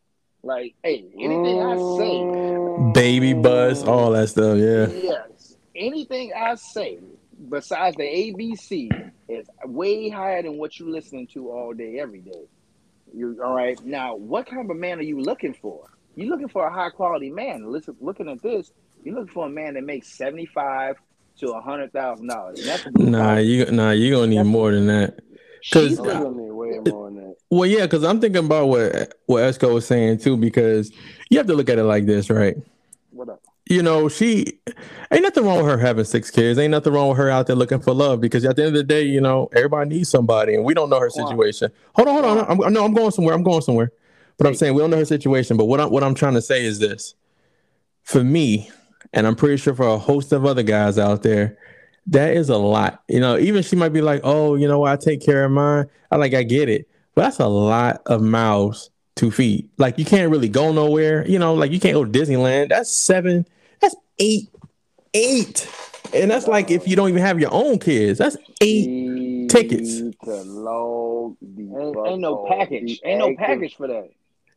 [0.48, 6.98] like hey anything i say baby buzz all that stuff yeah yes anything i say
[7.48, 12.44] besides the abc is way higher than what you're listening to all day every day
[13.14, 16.48] you all right now what kind of a man are you looking for you're looking
[16.48, 17.70] for a high quality man.
[17.70, 18.72] Listen, looking at this,
[19.04, 20.96] you're looking for a man that makes seventy five
[21.38, 22.66] to a hundred thousand dollars.
[22.96, 25.20] Nah, you nah, you gonna need more than that.
[25.62, 25.98] Because
[27.50, 30.36] well, yeah, because I'm thinking about what what Esco was saying too.
[30.36, 30.92] Because
[31.30, 32.56] you have to look at it like this, right?
[33.10, 33.42] What up?
[33.70, 34.60] You know, she
[35.12, 36.58] ain't nothing wrong with her having six kids.
[36.58, 38.20] Ain't nothing wrong with her out there looking for love.
[38.20, 40.88] Because at the end of the day, you know, everybody needs somebody, and we don't
[40.88, 41.70] know her situation.
[41.94, 42.62] Hold on, hold on.
[42.64, 43.34] I'm, no, I'm going somewhere.
[43.34, 43.92] I'm going somewhere.
[44.38, 45.56] But I'm saying we don't know her situation.
[45.56, 47.14] But what I'm what I'm trying to say is this:
[48.04, 48.70] for me,
[49.12, 51.58] and I'm pretty sure for a host of other guys out there,
[52.08, 53.02] that is a lot.
[53.08, 55.86] You know, even she might be like, "Oh, you know, I take care of mine."
[56.10, 59.68] I like, I get it, but that's a lot of mouths to feed.
[59.78, 61.26] Like, you can't really go nowhere.
[61.26, 62.70] You know, like you can't go to Disneyland.
[62.70, 63.46] That's seven.
[63.80, 64.48] That's eight.
[65.14, 65.68] Eight.
[66.14, 68.18] And that's like if you don't even have your own kids.
[68.18, 70.00] That's eight tickets.
[71.42, 73.00] ain't, ain't no package.
[73.04, 74.10] Ain't no package for that.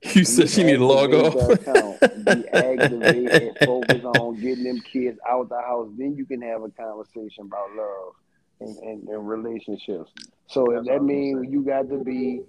[0.15, 1.35] You said she need to log off.
[1.35, 5.89] Be activated and focus on getting them kids out the house.
[5.95, 8.13] Then you can have a conversation about love
[8.61, 10.11] and, and, and relationships.
[10.47, 12.41] So That's if that means you got to be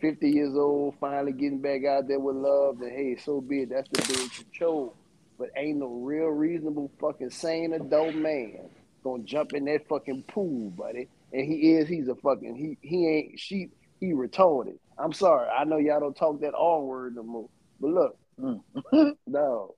[0.00, 3.70] 50 years old, finally getting back out there with love, then hey, so be it.
[3.70, 4.96] That's the big control.
[5.38, 8.70] But ain't no real reasonable fucking sane adult man
[9.04, 11.08] gonna jump in that fucking pool, buddy.
[11.32, 14.78] And he is, he's a fucking he he ain't she he retarded.
[14.98, 15.48] I'm sorry.
[15.48, 17.48] I know y'all don't talk that R word no more.
[17.80, 18.60] But look, mm.
[19.26, 19.74] no.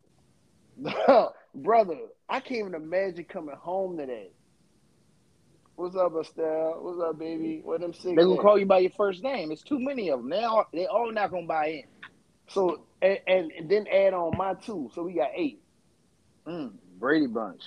[0.76, 4.30] No, brother, I can't even imagine coming home today.
[5.76, 6.78] What's up, Estelle?
[6.80, 7.60] What's up, baby?
[7.62, 8.04] What them six?
[8.16, 9.50] They gonna call you by your first name.
[9.50, 10.30] It's too many of them.
[10.30, 11.84] They all they all not gonna buy in.
[12.48, 15.62] So and, and, and then add on my two, so we got eight.
[16.46, 17.62] Mm, Brady Bunch.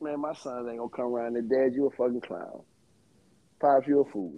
[0.00, 2.62] Man, my sons ain't gonna come around and dad, you a fucking clown.
[3.60, 4.34] Pops, you a fool.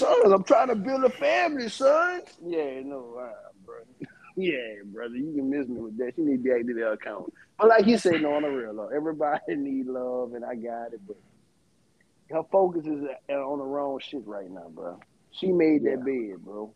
[0.00, 2.22] Sons, I'm trying to build a family, son.
[2.42, 3.32] Yeah, no, uh,
[3.66, 3.84] brother.
[4.36, 6.12] yeah, brother, you can miss me with that.
[6.16, 7.34] You need to deactivate their account.
[7.58, 10.94] But like you said, no, on the real, though, everybody need love, and I got
[10.94, 11.00] it.
[11.06, 11.18] But
[12.30, 14.98] her focus is on the wrong shit right now, bro.
[15.32, 16.32] She made that yeah.
[16.32, 16.72] bed, bro.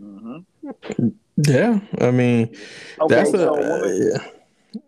[0.00, 1.08] Mm-hmm.
[1.36, 2.56] Yeah, I mean,
[3.00, 4.20] okay, that's so a, a woman, uh,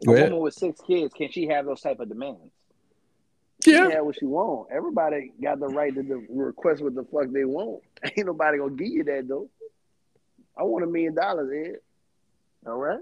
[0.01, 0.11] yeah.
[0.13, 1.13] a woman with six kids.
[1.13, 2.53] Can she have those type of demands?
[3.67, 3.89] Yeah.
[3.89, 4.69] yeah, what she want.
[4.73, 7.83] Everybody got the right to request what the fuck they want.
[8.05, 9.49] Ain't nobody gonna give you that though.
[10.57, 12.69] I want a million dollars, Ed.
[12.69, 13.01] All right,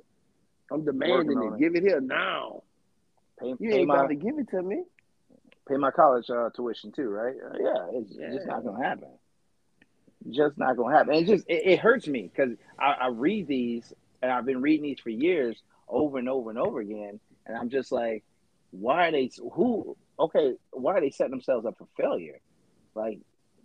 [0.71, 1.55] I'm demanding it.
[1.55, 1.59] it.
[1.59, 2.63] Give it here now.
[3.39, 4.83] Pay, you pay ain't my, about to give it to me.
[5.69, 7.35] Pay my college uh, tuition too, right?
[7.35, 8.33] Uh, yeah, it's yeah.
[8.33, 9.09] just not gonna happen.
[10.31, 11.15] Just not gonna happen.
[11.15, 13.93] And it just it, it hurts me because I, I read these
[14.23, 17.69] and I've been reading these for years, over and over and over again, and I'm
[17.69, 18.25] just like,
[18.71, 22.41] why are they who okay, why are they setting themselves up for failure?
[22.95, 23.19] Like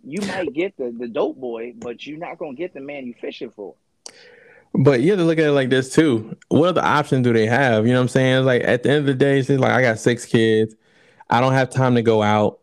[0.04, 3.14] you might get the, the dope boy, but you're not gonna get the man you
[3.20, 3.74] fishing for.
[4.74, 6.36] But you have to look at it like this too.
[6.48, 7.86] What other options do they have?
[7.86, 8.44] You know what I'm saying?
[8.44, 10.74] Like at the end of the day, it's like I got six kids.
[11.28, 12.60] I don't have time to go out.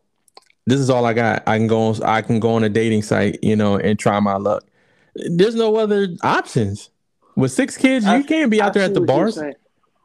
[0.66, 1.44] This is all I got.
[1.48, 4.20] I can go on I can go on a dating site, you know, and try
[4.20, 4.64] my luck.
[5.16, 6.90] There's no other options.
[7.36, 9.40] With six kids, you can't be out I there at the bars.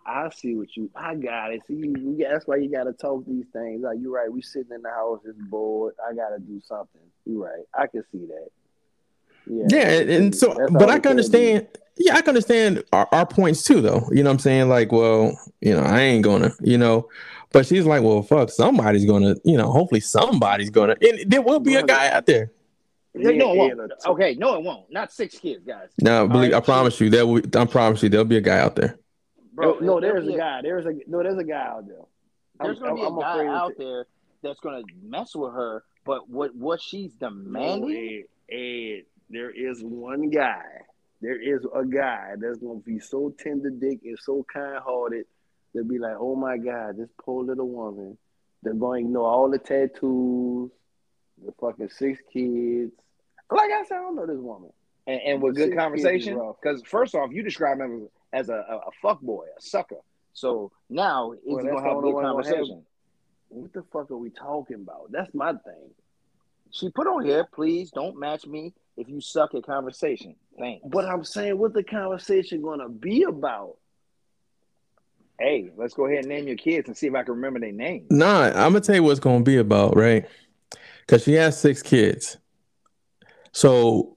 [0.07, 0.91] I see what you.
[0.95, 1.63] I got it.
[1.67, 3.83] See, you, that's why you got to talk these things.
[3.83, 4.31] Like you're right.
[4.31, 5.95] We sitting in the house, it's bored.
[6.07, 7.01] I got to do something.
[7.25, 7.65] You're right.
[7.75, 8.49] I can see that.
[9.47, 9.65] Yeah.
[9.69, 11.69] Yeah, and so, that's but I can understand.
[11.97, 14.09] Yeah, I can understand our, our points too, though.
[14.11, 14.69] You know what I'm saying?
[14.69, 17.09] Like, well, you know, I ain't gonna, you know.
[17.53, 21.61] But she's like, well, fuck, somebody's gonna, you know, hopefully somebody's gonna, and there will
[21.61, 22.51] be a guy out there.
[23.15, 23.93] No, it won't.
[24.07, 24.91] Okay, no, it won't.
[24.91, 25.89] Not six kids, guys.
[26.01, 26.57] No, believe, right.
[26.57, 27.43] I promise you, there will.
[27.55, 28.99] I promise you, there'll be a guy out there
[29.55, 29.79] bro.
[29.81, 30.61] no, there- there's a guy.
[30.63, 31.23] There's a no.
[31.23, 31.97] There's a guy out there.
[32.61, 34.07] There's I'm- gonna be a I'm guy out there
[34.43, 38.25] that's gonna mess with her, but what what she's demanding?
[38.51, 40.65] Ed, Ed, there is one guy.
[41.21, 45.27] There is a guy that's gonna be so tender dick and so kind hearted.
[45.73, 48.19] They'll be like, "Oh my God, this poor little woman."
[48.63, 50.71] They're going to ignore all the tattoos,
[51.45, 52.93] the fucking six kids.
[53.51, 54.71] Like I said, I don't know this woman.
[55.07, 56.41] and, and with good Six conversation.
[56.63, 58.09] Because first off, you describe him as
[58.49, 59.97] a, a, a fuck boy, a sucker.
[60.33, 62.83] So now is Well, he gonna have the only good one gonna have- conversation?
[63.49, 65.13] What the fuck are we talking about?
[65.13, 65.91] That's my thing.
[66.73, 70.35] She put on here, please don't match me if you suck at conversation.
[70.59, 70.85] Thanks.
[70.89, 73.77] But I'm saying, what the conversation gonna be about?
[75.41, 77.73] hey, let's go ahead and name your kids and see if I can remember their
[77.73, 78.07] names.
[78.11, 80.27] Nah, I'm gonna tell you what it's gonna be about, right?
[81.01, 82.39] Because she has six kids,
[83.53, 84.17] so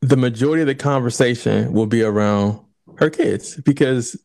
[0.00, 2.63] the majority of the conversation will be around
[2.96, 4.16] her kids because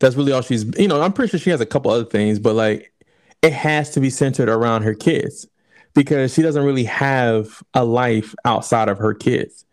[0.00, 0.64] that's really all she's.
[0.78, 2.92] You know, I'm pretty sure she has a couple other things, but like
[3.42, 5.46] it has to be centered around her kids
[5.94, 9.64] because she doesn't really have a life outside of her kids,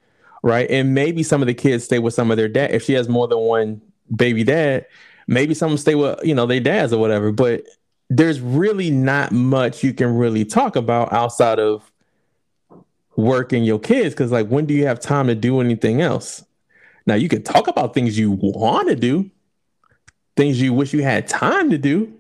[0.44, 0.70] right?
[0.70, 2.72] And maybe some of the kids stay with some of their dad.
[2.72, 3.82] If she has more than one
[4.16, 4.86] baby dad,
[5.28, 7.32] maybe some stay with you know their dads or whatever.
[7.32, 7.64] But
[8.10, 11.92] there's really not much you can really talk about outside of
[13.16, 16.44] work and your kids because like when do you have time to do anything else
[17.06, 19.30] now you can talk about things you want to do
[20.36, 22.14] things you wish you had time to do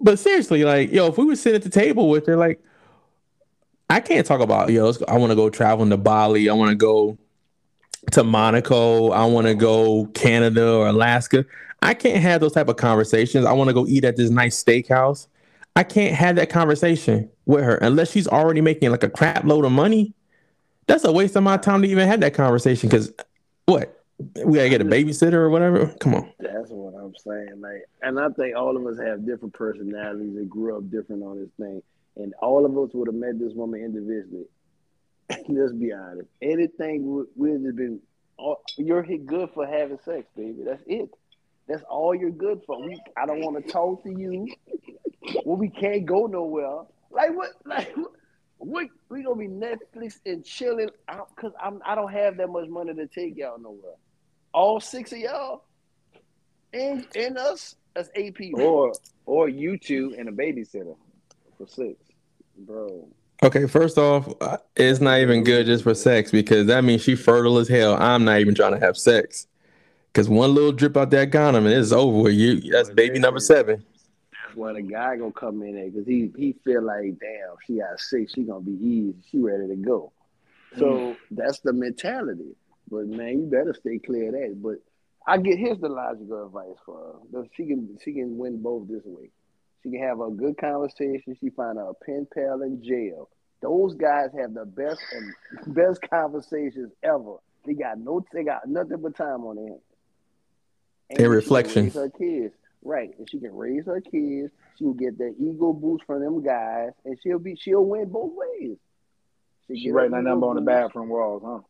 [0.00, 2.62] but seriously like yo if we were sitting at the table with her like
[3.88, 6.76] i can't talk about yo i want to go traveling to bali i want to
[6.76, 7.16] go
[8.10, 11.44] to monaco i want to go canada or alaska
[11.82, 14.62] i can't have those type of conversations i want to go eat at this nice
[14.62, 15.26] steakhouse
[15.76, 19.64] I can't have that conversation with her unless she's already making like a crap load
[19.64, 20.14] of money.
[20.86, 22.88] That's a waste of my time to even have that conversation.
[22.88, 23.12] Because
[23.66, 23.96] what
[24.44, 25.86] we gotta get a babysitter or whatever.
[26.00, 26.32] Come on.
[26.38, 27.60] That's what I'm saying.
[27.60, 31.38] Like, and I think all of us have different personalities and grew up different on
[31.40, 31.82] this thing.
[32.16, 34.44] And all of us would have met this woman individually.
[35.48, 36.28] Let's be honest.
[36.42, 38.00] Anything would have been.
[38.36, 40.64] all- You're good for having sex, baby.
[40.66, 41.08] That's it.
[41.68, 42.84] That's all you're good for.
[42.84, 44.48] We, I don't want to talk to you.
[45.44, 46.80] Well, we can't go nowhere.
[47.10, 47.50] Like what?
[47.64, 48.10] Like what?
[48.60, 52.68] What we gonna be Netflix and chilling out because I'm I don't have that much
[52.68, 53.94] money to take y'all nowhere.
[54.52, 55.64] All six of y'all
[56.72, 58.92] and and us as eight people, Or
[59.26, 60.96] or you two and a babysitter
[61.58, 61.96] for six.
[62.58, 63.08] bro.
[63.42, 67.14] Okay, first off, uh, it's not even good just for sex because that means she
[67.14, 67.94] fertile as hell.
[67.94, 69.46] I'm not even trying to have sex
[70.12, 72.24] because one little drip out that condom and it's over.
[72.24, 73.82] with You that's baby number seven.
[74.54, 77.98] Why the guy gonna come in there because he he feel like damn she got
[77.98, 80.12] six, she gonna be easy, she ready to go.
[80.78, 81.16] So mm.
[81.30, 82.56] that's the mentality.
[82.90, 84.62] But man, you better stay clear of that.
[84.62, 84.76] But
[85.26, 87.44] I get here's the logical advice for her.
[87.56, 89.30] She can she can win both this way.
[89.82, 91.36] She can have a good conversation.
[91.40, 93.28] She find a pen pal in jail.
[93.62, 97.36] Those guys have the best and best conversations ever.
[97.64, 99.80] They got no they got nothing but time on their hands.
[101.10, 101.90] And Their reflection.
[101.90, 102.54] Her kids.
[102.82, 103.10] Right.
[103.18, 104.52] And she can raise her kids.
[104.78, 106.90] She'll get the ego boost from them guys.
[107.04, 108.78] And she'll be she'll win both ways.
[109.68, 111.60] She get writing her that number ego on the bathroom walls, huh?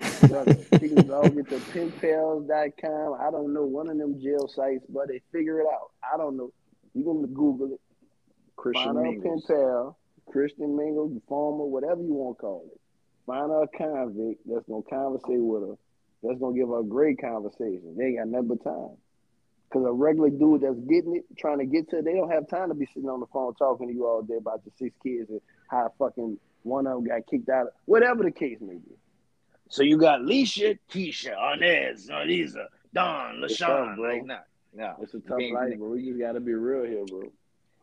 [0.00, 3.16] She can go get the penpals.com.
[3.20, 5.90] I don't know one of them jail sites, but they figure it out.
[6.02, 6.52] I don't know.
[6.94, 7.80] You can Google it.
[8.56, 12.80] Christian Find pen pal, Christian Mingle, farmer, whatever you want to call it.
[13.26, 15.76] Find a convict that's gonna conversate with her.
[16.22, 17.94] That's gonna give her a great conversation.
[17.96, 18.96] They ain't got nothing but time.
[19.72, 22.48] Cause a regular dude that's getting it, trying to get to it, they don't have
[22.48, 24.96] time to be sitting on the phone talking to you all day about your six
[25.00, 27.68] kids and how fucking one of them got kicked out.
[27.68, 28.96] of, Whatever the case may be.
[29.68, 33.94] So you got Leisha, Keisha, Arnez, Eliza, Don, LaShawn.
[33.94, 34.10] bro.
[34.10, 34.38] Like, nah,
[34.74, 34.94] nah.
[35.00, 37.30] It's a tough life, but we just gotta be real here, bro.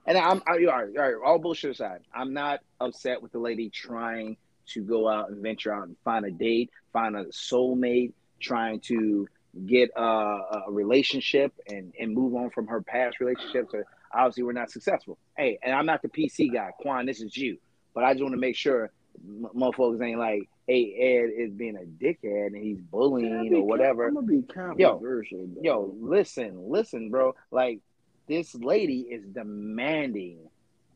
[0.06, 3.40] And I'm I, all right, all right, all bullshit aside, I'm not upset with the
[3.40, 4.36] lady trying
[4.74, 8.12] to go out and venture out and find a date, find a soulmate,
[8.42, 9.28] trying to
[9.66, 13.72] get a, a relationship and and move on from her past relationships.
[13.72, 13.84] So
[14.14, 15.18] obviously, we're not successful.
[15.38, 17.06] Hey, and I'm not the PC guy, Quan.
[17.06, 17.58] This is you,
[17.94, 18.92] but I just want to make sure
[19.28, 20.94] m- motherfuckers ain't like, hey,
[21.26, 24.08] Ed is being a dickhead and he's bullying or whatever.
[24.08, 25.48] I'm gonna be controversial.
[25.56, 25.62] though.
[25.62, 27.36] Yo, listen, listen, bro.
[27.52, 27.80] Like
[28.28, 30.40] this lady is demanding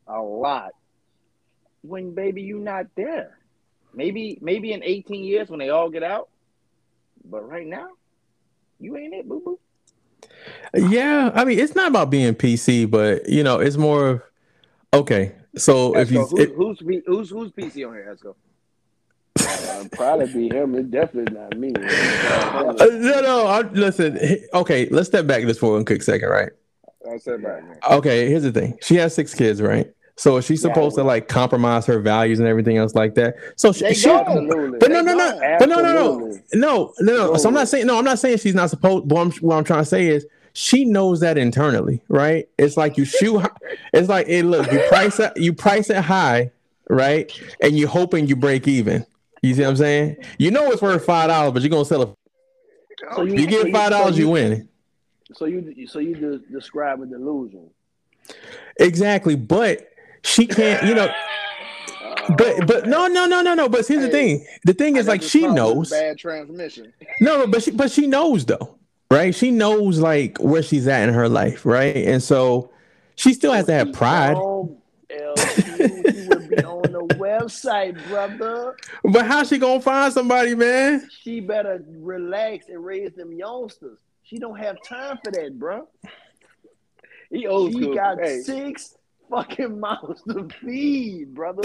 [0.06, 0.72] a lot
[1.82, 3.38] when baby you not there.
[3.94, 6.28] Maybe maybe in 18 years when they all get out.
[7.24, 7.88] But right now,
[8.82, 9.58] you ain't it, boo boo.
[10.74, 14.22] Yeah, I mean it's not about being PC, but you know it's more of
[14.94, 15.32] okay.
[15.56, 18.06] So if you who's, it, who's who's who's PC on here?
[18.08, 18.36] Let's go.
[19.40, 20.74] Uh, probably be him.
[20.74, 21.72] It's definitely not me.
[22.62, 23.46] Uh, no, no.
[23.46, 24.18] I, listen.
[24.54, 26.50] Okay, let's step back just for one quick second, right?
[27.10, 27.78] I said back, man.
[27.90, 28.78] Okay, here's the thing.
[28.82, 29.92] She has six kids, right?
[30.16, 33.34] So is she supposed to like compromise her values and everything else like that?
[33.56, 37.36] So she, she but no, no, no, They but no, no, no, no, no, no.
[37.36, 37.98] So I'm not saying no.
[37.98, 39.10] I'm not saying she's not supposed.
[39.10, 42.48] What I'm, what I'm trying to say is she knows that internally, right?
[42.58, 43.42] It's like you shoot.
[43.92, 44.44] It's like it.
[44.44, 45.32] Look, you price it.
[45.36, 46.50] You price it high,
[46.90, 47.32] right?
[47.62, 49.06] And you're hoping you break even.
[49.42, 50.16] You see what I'm saying?
[50.38, 52.14] You know it's worth five dollars, but you're gonna sell it.
[53.16, 54.68] So You so get five dollars, so you win.
[55.34, 57.70] So you so you de- describe a delusion.
[58.78, 59.91] Exactly, but
[60.24, 60.84] she can't.
[60.86, 61.12] You know.
[62.36, 63.68] But but no no no no no.
[63.68, 64.46] But here's the thing.
[64.64, 65.90] The thing is like she knows.
[65.90, 66.92] bad transmission.
[67.20, 68.78] No, no, but she but she knows though,
[69.10, 69.34] right?
[69.34, 71.96] She knows like where she's at in her life, right?
[71.96, 72.70] And so
[73.16, 74.36] she still has to have pride.
[74.36, 78.76] LQ, would be on the website, brother.
[79.04, 81.08] But how's she gonna find somebody, man?
[81.22, 83.98] She better relax and raise them youngsters.
[84.22, 85.88] She don't have time for that, bro.
[87.30, 87.94] He old She school.
[87.94, 88.94] got Hey, six
[89.32, 91.62] fucking mouths to feed, brother.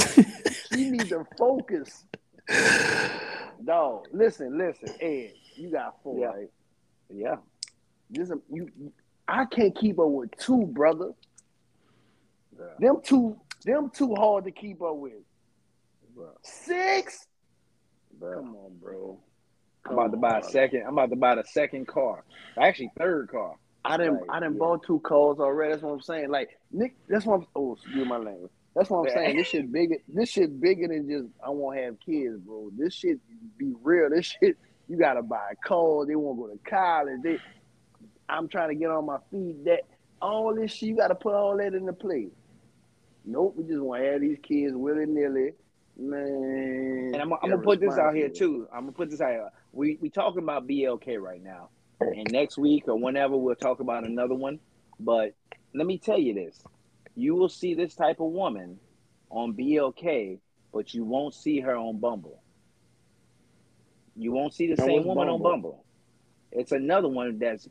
[0.72, 2.06] she need to focus.
[3.66, 6.26] Dog, listen, listen, Ed, you got four, Yeah.
[6.28, 6.50] right?
[7.14, 7.36] yeah.
[8.10, 8.70] This you,
[9.28, 11.12] I can't keep up with two, brother.
[12.58, 12.66] Yeah.
[12.80, 15.14] Them two, them two hard to keep up with.
[16.16, 17.28] Bro, Six?
[18.18, 18.36] bro.
[18.40, 19.20] Come on, bro.
[19.86, 20.84] I'm about to buy a second.
[20.88, 22.24] I'm about to buy the second car.
[22.60, 23.56] Actually, third car.
[23.86, 24.60] I didn't, Right, I didn't yeah.
[24.60, 25.72] bought two cars already.
[25.72, 26.30] That's what I'm saying.
[26.30, 27.48] Like Nick, that's what I'm.
[27.56, 28.52] Oh, excuse my language.
[28.76, 29.38] That's what I'm saying.
[29.38, 29.96] This shit bigger.
[30.08, 32.70] This shit bigger than just I won't have kids, bro.
[32.78, 33.18] This shit
[33.58, 34.10] be real.
[34.10, 34.58] This shit
[34.88, 36.06] you gotta buy a car.
[36.06, 37.22] They won't go to college.
[37.24, 37.40] They,
[38.30, 39.66] I'm trying to get on my feet.
[39.66, 39.82] That
[40.22, 42.30] all this shit you gotta put all that into play.
[43.26, 45.52] Nope, we just want to have these kids willy nilly,
[45.98, 47.12] man.
[47.14, 48.68] And I'm, I'm gonna put this out here too.
[48.74, 49.50] I'm gonna put this out here.
[49.74, 51.70] We we talking about BLK right now,
[52.00, 54.60] and next week or whenever we'll talk about another one.
[55.00, 55.34] But
[55.74, 56.62] let me tell you this:
[57.16, 58.80] you will see this type of woman
[59.30, 60.40] on BLK,
[60.74, 62.42] but you won't see her on Bumble.
[64.16, 65.52] You won't see the Now, same woman on Bumble?
[65.72, 65.86] Bumble.
[66.52, 67.68] It's another one that's,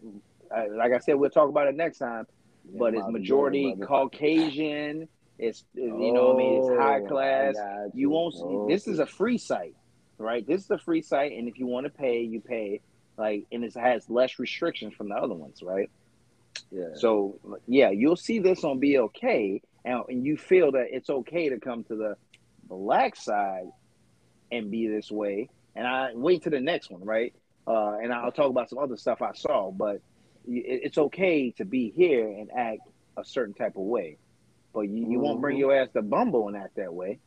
[0.55, 2.27] uh, like I said, we'll talk about it next time.
[2.70, 3.74] Yeah, But it's majority.
[3.83, 5.09] Caucasian.
[5.39, 6.59] It's you know what I mean.
[6.59, 7.55] It's high Oh, class.
[7.55, 8.41] got You won't see.
[8.43, 9.74] Oh, This is a free site,
[10.18, 10.47] right?
[10.47, 12.81] This is a free site, and if you want to pay, you pay.
[13.19, 15.91] Like, and it has less restrictions from the other ones, right?
[16.71, 16.95] yeah.
[16.95, 21.59] So, yeah, you'll see this on BLK, and, and you feel that it's okay to
[21.61, 22.17] come to the
[22.69, 23.67] black side
[24.51, 25.49] and be this way.
[25.75, 27.33] And I wait to the next one, right?
[27.67, 29.97] Uh, and I'll talk about some other stuff I saw, but
[30.47, 32.81] it- it's okay to be here and act
[33.17, 34.19] a certain type of way.
[34.75, 35.61] But you, you won't bring Mhm.
[35.61, 37.19] your ass to Bumble and act that way,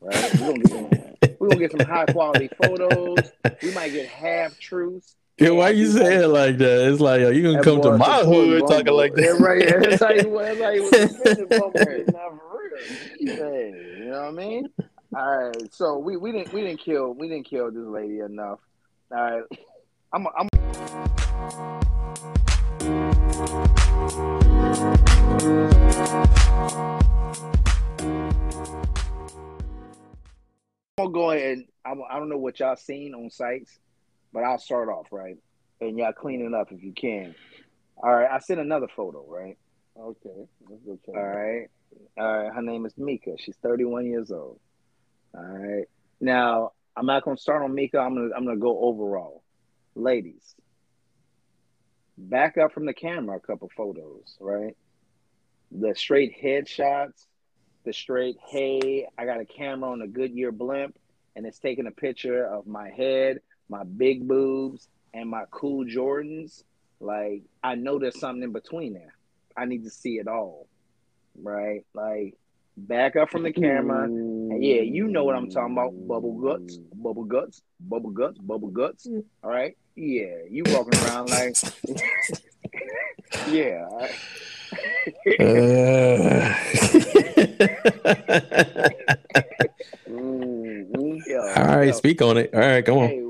[0.00, 0.32] right?
[0.38, 3.28] We're gonna get we're gonna get some high quality photos.
[3.62, 5.16] We might get half truths.
[5.42, 6.88] Yeah, why you say it like that?
[6.88, 9.40] It's like yo, you gonna That come to my hood talking like that.
[9.40, 9.60] right.
[9.60, 12.78] Yeah, you that's how you was defending Not for real.
[13.18, 14.68] Hey, you know what I mean?
[15.16, 18.60] All right, so we, we didn't we didn't kill we didn't kill this lady enough.
[19.10, 19.42] All right,
[20.12, 20.48] I'm I'm
[30.98, 31.64] I'm gonna go ahead.
[31.84, 33.80] I'm, I don't know what y'all seen on sites,
[34.32, 35.36] but I'll start off right,
[35.80, 37.34] and y'all clean it up if you can.
[38.02, 39.56] All right, I sent another photo, right?
[39.98, 40.48] Okay.
[40.68, 41.14] Let's go check.
[41.14, 41.68] All right.
[42.18, 42.52] All right.
[42.52, 43.32] Her name is Mika.
[43.38, 44.58] She's 31 years old.
[45.34, 45.86] All right.
[46.20, 47.98] Now, I'm not gonna start on Mika.
[47.98, 49.42] I'm gonna I'm gonna go overall.
[49.94, 50.54] Ladies,
[52.16, 54.76] back up from the camera a couple photos, right?
[55.70, 57.26] The straight headshots,
[57.84, 60.96] the straight, hey, I got a camera on a Goodyear blimp,
[61.36, 63.40] and it's taking a picture of my head,
[63.72, 66.62] my big boobs, and my cool Jordans.
[67.00, 69.14] Like, I know there's something in between there.
[69.56, 70.66] I need to see it all.
[71.42, 71.84] Right?
[71.94, 72.34] Like
[72.76, 74.04] back up from the camera.
[74.04, 75.92] And yeah, you know what I'm talking about.
[76.06, 79.08] Bubble guts, bubble guts, bubble guts, bubble guts.
[79.42, 79.76] All right?
[79.96, 80.36] Yeah.
[80.50, 81.56] You walking around like
[83.48, 83.86] Yeah.
[83.90, 84.14] all right.
[90.08, 91.22] Mhm.
[91.26, 91.38] Yeah.
[91.56, 91.92] All right, Yeah.
[91.92, 92.50] speak on it.
[92.54, 93.08] All right, come on.
[93.08, 93.22] Hey,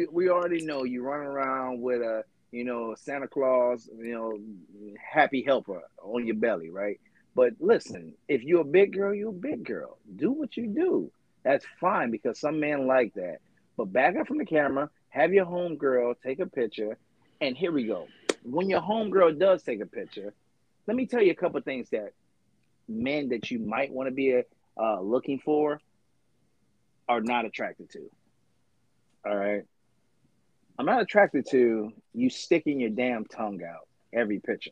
[0.00, 4.38] we, we already know you running around with a you know Santa Claus, you know,
[4.98, 7.00] happy helper on your belly, right?
[7.34, 9.98] But listen, if you're a big girl, you're a big girl.
[10.16, 11.12] Do what you do.
[11.44, 13.38] That's fine because some men like that.
[13.76, 16.98] But back up from the camera, have your home girl take a picture,
[17.40, 18.06] and here we go.
[18.42, 20.34] When your home girl does take a picture,
[20.86, 22.12] let me tell you a couple things that
[22.88, 24.42] men that you might want to be
[24.80, 25.80] uh, looking for
[27.08, 28.10] are not attracted to.
[29.24, 29.64] All right.
[30.80, 34.70] I'm not attracted to you sticking your damn tongue out every picture.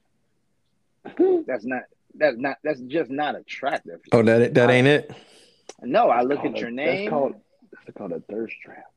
[1.46, 1.82] That's not
[2.14, 4.00] that's not that's just not attractive.
[4.12, 5.12] Oh, that that ain't it.
[5.82, 7.10] No, I look Called at a- your That's name.
[7.10, 7.34] called,
[7.84, 8.90] that's called a thirst trap.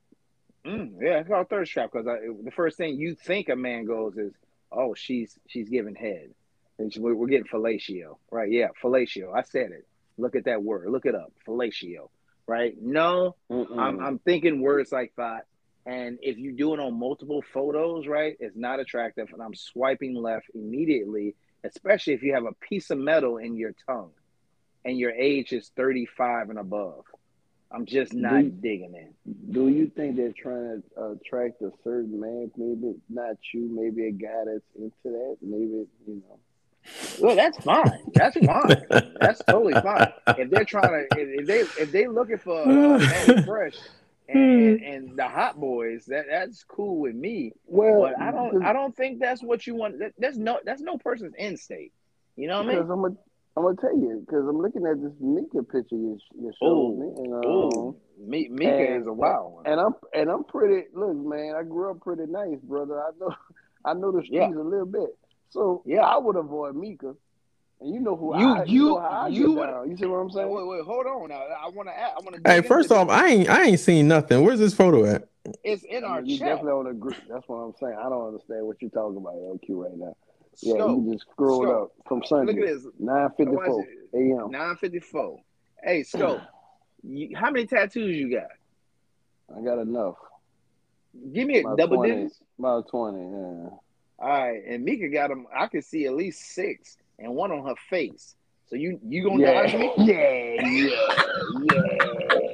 [0.64, 4.16] Mm, yeah, it's called thirst trap because the first thing you think a man goes
[4.16, 4.32] is,
[4.72, 6.30] "Oh, she's she's giving head,"
[6.78, 8.50] and she- we're, we're getting fellatio, right?
[8.50, 9.34] Yeah, fellatio.
[9.36, 9.86] I said it.
[10.16, 10.88] Look at that word.
[10.90, 11.30] Look it up.
[11.46, 12.08] Fellatio,
[12.46, 12.74] right?
[12.80, 13.78] No, Mm-mm.
[13.78, 15.44] I'm I'm thinking words like that.
[15.84, 19.30] And if you do it on multiple photos, right, it's not attractive.
[19.32, 23.74] And I'm swiping left immediately, especially if you have a piece of metal in your
[23.86, 24.12] tongue
[24.84, 27.04] and your age is 35 and above.
[27.74, 29.52] I'm just not Do digging in.
[29.52, 32.50] Do you think they're trying to attract a certain man?
[32.56, 33.68] Maybe not you.
[33.72, 35.36] Maybe a guy that's into that.
[35.40, 36.38] Maybe you know.
[37.20, 37.98] Well, that's fine.
[38.12, 39.14] That's fine.
[39.20, 40.12] That's totally fine.
[40.36, 43.76] If they're trying to, if they if they looking for uh, Fresh
[44.28, 47.52] and, and the Hot Boys, that that's cool with me.
[47.66, 49.98] Well, But I don't I don't think that's what you want.
[49.98, 51.92] That, that's no that's no person's end state.
[52.36, 53.14] You know what i mean I'm gonna
[53.56, 56.96] I'm gonna tell you because I'm looking at this Mika picture you, you showed Oh,
[56.96, 59.66] me, and, um, Oh, Mika and- is a wild one.
[59.66, 60.88] and I'm and I'm pretty.
[60.94, 63.00] Look, man, I grew up pretty nice, brother.
[63.02, 63.34] I know
[63.84, 64.60] I know the streets Yeah.
[64.60, 65.10] a little bit,
[65.50, 66.00] so Yeah.
[66.02, 67.14] I would avoid Mika.
[67.82, 70.30] And you know who You- I you- know I you would- You see what I'm
[70.30, 70.48] saying?
[70.48, 71.28] wait, wait, hold on.
[71.28, 71.92] Now I want to.
[71.94, 72.50] I want to.
[72.50, 74.44] Hey, first off, I ain't I ain't seen nothing.
[74.44, 75.28] Where's this photo at?
[75.64, 76.46] it's in I our mean, you chat.
[76.48, 77.16] definitely on the group.
[77.28, 77.96] That's what I'm saying.
[77.98, 80.14] I don't understand what you're talking about, LQ, right now.
[80.60, 81.92] Yeah, Scope, you just scrolled Scope.
[81.98, 82.52] up from Sunday.
[82.52, 82.92] Look Sunday, at this.
[83.00, 84.50] nine fifty four a.m.
[84.52, 85.40] Nine fifty four.
[85.82, 86.40] Hey, Scope.
[87.02, 88.46] you, how many tattoos you got?
[89.56, 90.14] I got enough.
[91.32, 92.14] Give me a double 20.
[92.14, 92.38] digits.
[92.58, 93.18] About twenty.
[93.18, 93.70] Yeah.
[94.20, 95.48] All right, and Mika got them.
[95.54, 98.34] I can see at least six, and one on her face.
[98.68, 99.92] So you you gonna Yeah, dodge me?
[99.98, 102.48] yeah, yeah, yeah.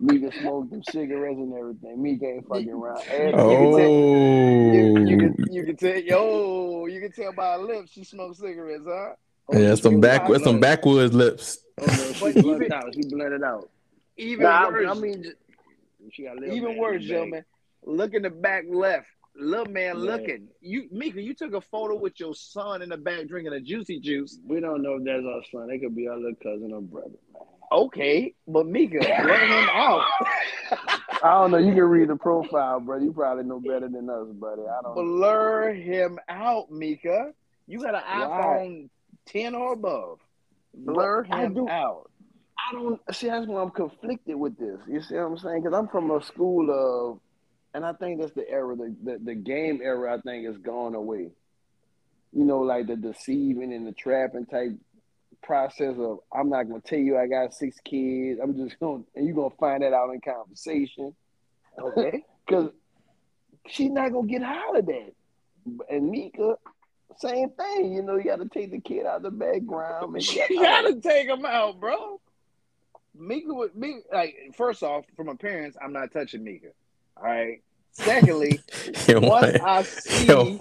[0.00, 2.02] Mika smoked them cigarettes and everything.
[2.02, 3.02] Mika ain't fucking around.
[3.10, 3.78] And Oh.
[3.78, 8.04] You, you Oh, can you can tell yo you can tell by her lips she
[8.04, 9.14] smoked cigarettes, huh?
[9.48, 10.40] Oh, yeah, some back out.
[10.42, 11.58] some backwoods lips.
[11.80, 12.94] Oh, no, she But blurted even- out.
[12.94, 13.70] She blurted out.
[14.16, 15.32] Even Nah, worse, I mean,
[16.12, 17.08] she got even worse, in the back.
[17.08, 17.44] gentlemen.
[17.84, 19.06] Look in the back left.
[19.36, 20.10] Little man Yeah.
[20.12, 20.48] looking.
[20.60, 23.98] You Mika, you took a photo with your son in the back drinking a juicy
[24.00, 24.38] juice.
[24.46, 25.68] We don't know if that's our son.
[25.68, 27.16] They could be our little cousin or brother.
[27.72, 30.04] Okay, but Mika, let him out.
[31.24, 31.58] I don't know.
[31.58, 33.04] You can read the profile, brother.
[33.04, 34.62] You probably know better than us, buddy.
[34.62, 34.94] I don't.
[34.94, 37.32] Blur him out, Mika.
[37.66, 38.28] You got an Why?
[38.40, 38.88] iPhone
[39.26, 40.18] 10 or above.
[40.74, 42.10] Blur I him out.
[42.58, 43.28] I don't see.
[43.28, 44.78] That's why I'm conflicted with this.
[44.86, 45.62] You see what I'm saying?
[45.62, 47.20] Because I'm from a school of,
[47.74, 50.16] and I think that's the era, the, the the game era.
[50.16, 51.32] I think is gone away.
[52.32, 54.72] You know, like the deceiving and the trapping type
[55.42, 58.40] process of I'm not gonna tell you I got six kids.
[58.42, 61.14] I'm just gonna, and you're gonna find that out in conversation.
[61.78, 62.24] Okay.
[62.46, 62.72] Because
[63.66, 65.14] she's not gonna get hollered at.
[65.88, 66.56] And Mika,
[67.16, 67.94] same thing.
[67.94, 70.14] You know, you got to take the kid out of the background.
[70.14, 72.20] and you gotta take him out, bro.
[73.18, 76.68] Mika would me like first off, from appearance, I'm not touching Mika.
[77.16, 77.62] All right.
[77.92, 78.60] Secondly,
[79.08, 80.56] Yo, once why, I see yo,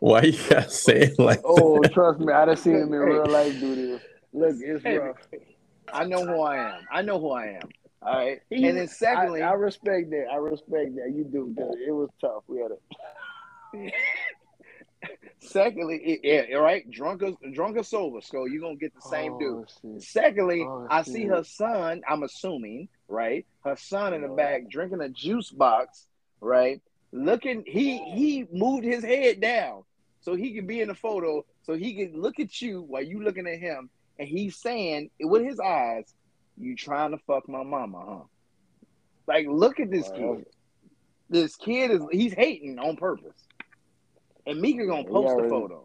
[0.00, 1.92] why you gotta say it like Oh, that?
[1.92, 4.02] trust me, I done seen him in real life do this.
[4.32, 5.16] Look, it's Hey, rough.
[5.92, 6.86] I know who I am.
[6.90, 7.68] I know who I am.
[8.00, 8.40] All right.
[8.48, 10.26] He- and then secondly, I, I respect that.
[10.32, 11.12] I respect that.
[11.14, 11.74] You do good.
[11.86, 12.44] It was tough.
[12.46, 13.92] We had a
[15.40, 19.00] secondly, it, yeah, all right, drunk or drunk or sober, so you're gonna get the
[19.02, 19.58] same dude.
[19.58, 20.02] Oh, shit.
[20.02, 21.14] Secondly, Oh, I shit.
[21.14, 23.46] see her son, I'm assuming, right?
[23.64, 26.06] Her son in the back drinking a juice box,
[26.40, 26.80] right?
[27.10, 29.84] Looking, he he moved his head down
[30.20, 33.22] so he can be in the photo, so he could look at you while you
[33.22, 33.88] looking at him,
[34.18, 36.12] and he's saying with his eyes,
[36.58, 38.24] "You trying to fuck my mama, huh?"
[39.26, 40.46] Like, look at this kid.
[41.30, 43.36] This kid is he's hating on purpose,
[44.46, 45.84] and Mika gonna post the photo.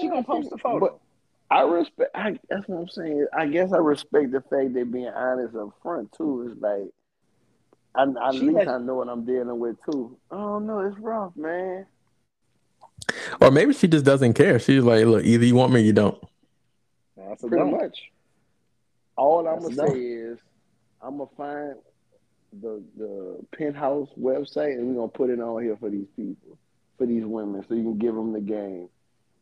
[0.00, 1.00] She gonna post the photo.
[1.48, 2.10] But I respect.
[2.14, 3.26] I, that's what I'm saying.
[3.36, 6.50] I guess I respect the fact they being honest up front too.
[6.50, 6.90] It's like,
[7.94, 10.16] I, I, at least has- I know what I'm dealing with too.
[10.30, 11.86] Oh no, it's rough, man.
[13.40, 14.58] Or maybe she just doesn't care.
[14.58, 16.18] She's like, look, either you want me or you don't.
[17.16, 17.80] That's a Pretty dump.
[17.82, 17.98] much.
[19.16, 19.94] All I'm That's gonna enough.
[19.96, 20.38] say is,
[21.02, 21.74] I'm gonna find
[22.60, 26.56] the the penthouse website and we're gonna put it on here for these people,
[26.98, 28.88] for these women, so you can give them the game.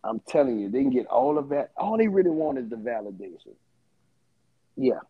[0.05, 1.71] I'm telling you, they can get all of that.
[1.77, 3.55] All they really want is the validation.
[4.77, 5.01] Yeah.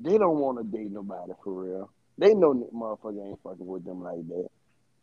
[0.00, 1.90] They don't want to date nobody for real.
[2.18, 4.48] They know that motherfucker ain't fucking with them like that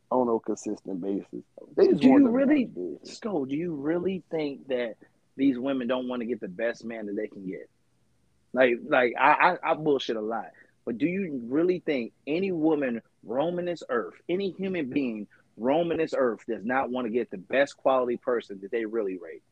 [0.10, 1.44] on a consistent basis.
[1.76, 2.70] They just Do want you really-.
[3.06, 4.96] Sko, do you really think that
[5.36, 7.70] these women don't want to get the best man that they can get?
[8.54, 10.52] Like, like I, I, I bullshit a lot,
[10.86, 15.28] But do you really think any woman roaming this earth, any human being
[15.58, 19.18] roaming this earth, does not want to get the best quality person that they really
[19.18, 19.44] rate?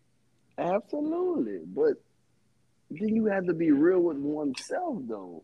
[0.57, 1.93] Absolutely, but
[2.89, 5.43] then you have to be real with oneself, though.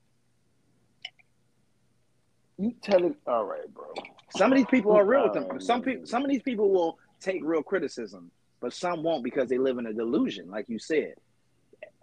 [2.58, 3.94] You telling, all right, bro.
[4.32, 5.46] Some of these people are real with them.
[5.52, 8.32] Oh, Some people, some of these people will take real criticism,
[8.62, 11.14] but some won't because they live in a delusion, like you said.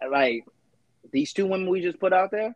[0.09, 0.45] Like
[1.11, 2.55] these two women we just put out there,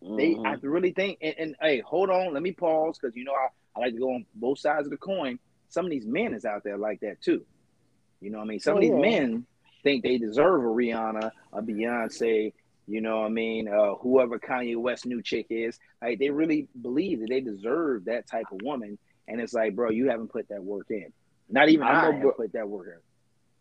[0.00, 0.46] they Mhm.
[0.46, 1.18] I really think.
[1.22, 3.98] And, and hey, hold on, let me pause because you know I, I like to
[4.00, 5.38] go on both sides of the coin.
[5.68, 7.44] Some of these men is out there like that too.
[8.20, 8.60] You know what I mean?
[8.60, 8.98] Some Oh, of these yeah.
[9.20, 9.46] men
[9.82, 12.52] think they deserve a Rihanna, a Beyonce.
[12.86, 13.68] You know what I mean?
[13.68, 18.26] Uh, whoever Kanye West new chick is, like they really believe that they deserve that
[18.26, 18.98] type of woman.
[19.28, 21.12] And it's like, bro, you haven't put that work in.
[21.48, 23.00] Not even I'm I a put that work in.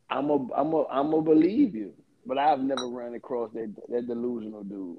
[0.09, 1.93] I'm a, I'm a, I'm a believe you,
[2.26, 4.97] but I've never run across that that delusional dude.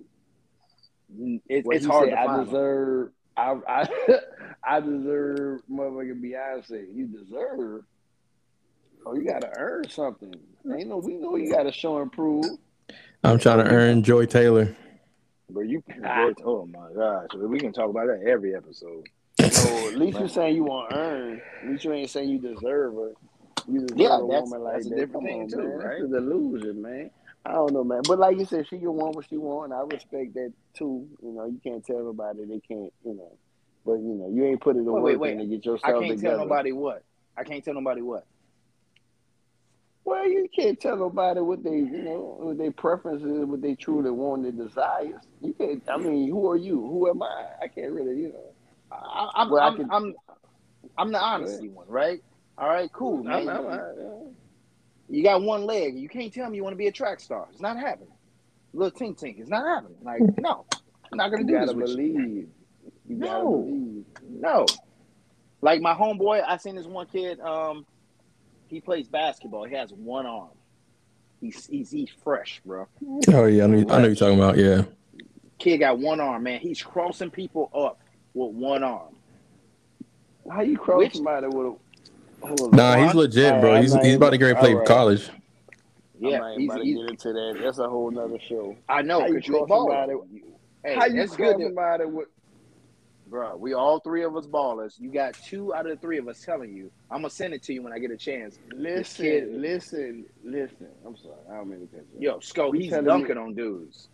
[1.48, 3.06] It, it's hard said, I deserve.
[3.06, 3.12] them.
[3.36, 4.18] Deserve, I, I,
[4.76, 6.86] I deserve motherfucking Beyonce.
[6.94, 7.84] You deserve.
[9.04, 10.32] Oh, you gotta earn something.
[10.72, 12.44] Ain't no, we know you gotta show and prove.
[13.24, 14.76] I'm trying to earn Joy Taylor.
[15.50, 16.30] But you, Ah.
[16.44, 19.06] oh my gosh, we can talk about that every episode.
[19.50, 21.42] So at least you're saying you want to earn.
[21.62, 23.16] At least you ain't saying you deserve it.
[23.68, 24.96] You deserve Yeah, a that's- woman like that's a that.
[24.96, 25.78] different Come thing on, too, man.
[25.78, 26.00] right?
[26.00, 27.10] That's a delusion, man.
[27.44, 28.02] I don't know, man.
[28.06, 29.72] But like you said, she can want what she want.
[29.72, 31.08] I respect that too.
[31.22, 32.92] You know, you can't tell nobody they can't.
[33.04, 33.36] You know,
[33.84, 36.08] but you know, you ain't put it to Wait, work wait, to get I can't
[36.10, 36.36] together.
[36.36, 37.04] tell nobody what.
[37.36, 38.26] I can't tell nobody what.
[40.04, 44.10] Well, you can't tell nobody what they, you know, what their preferences, what they truly
[44.10, 45.22] want, their desires.
[45.40, 45.82] You can't.
[45.88, 46.80] I mean, who are you?
[46.80, 47.46] Who am I?
[47.62, 48.52] I can't really, you know.
[48.90, 50.14] I, Well, I I'm, I'm,
[50.98, 52.22] I'm the honesty one, right?
[52.58, 53.48] All right, cool, man.
[53.48, 54.36] I'm- I'm-
[55.12, 55.96] you got one leg.
[55.96, 57.46] You can't tell me you want to be a track star.
[57.52, 58.08] It's not happening.
[58.72, 59.38] Little tink tink.
[59.38, 59.98] It's not happening.
[60.02, 60.64] Like, no,
[61.12, 62.48] I'm not gonna you do this gotta with you.
[63.08, 63.50] You gotta No.
[63.50, 64.04] believe.
[64.28, 64.66] No.
[65.60, 67.38] Like my homeboy, I seen this one kid.
[67.40, 67.86] Um,
[68.68, 69.64] he plays basketball.
[69.64, 70.48] He has one arm.
[71.40, 72.88] He's he's he's fresh, bro.
[73.28, 74.56] Oh yeah, I know, I know you're talking about.
[74.56, 74.82] Yeah,
[75.58, 76.60] Kid got one arm, man.
[76.60, 78.00] He's crossing people up
[78.34, 79.14] with one arm.
[80.50, 81.76] How you cross Which- somebody with a?
[82.42, 82.70] Hold on.
[82.72, 83.70] nah, he's legit, bro.
[83.70, 84.88] Alright, He's he's about to even- get ready to play alright.
[84.88, 85.28] college.
[85.30, 87.58] I'm Yeah, not he's, about to get into that.
[87.62, 88.76] That's a whole nother show.
[88.88, 90.42] I know How you because you a cross somebody-
[90.84, 92.28] Hey, How you that's cross good, to, somebody with?
[93.28, 93.56] bro.
[93.56, 94.98] We all three of us ballers.
[95.00, 96.90] You got two out of the three of us telling you.
[97.10, 98.58] I'm gonna send it to you when I get a chance.
[98.74, 100.88] Listen, kid- listen, listen.
[101.06, 101.34] I'm sorry.
[101.50, 102.28] I don't mean to cut you.
[102.30, 104.08] Yo, Sco, he's telling dunking on dudes.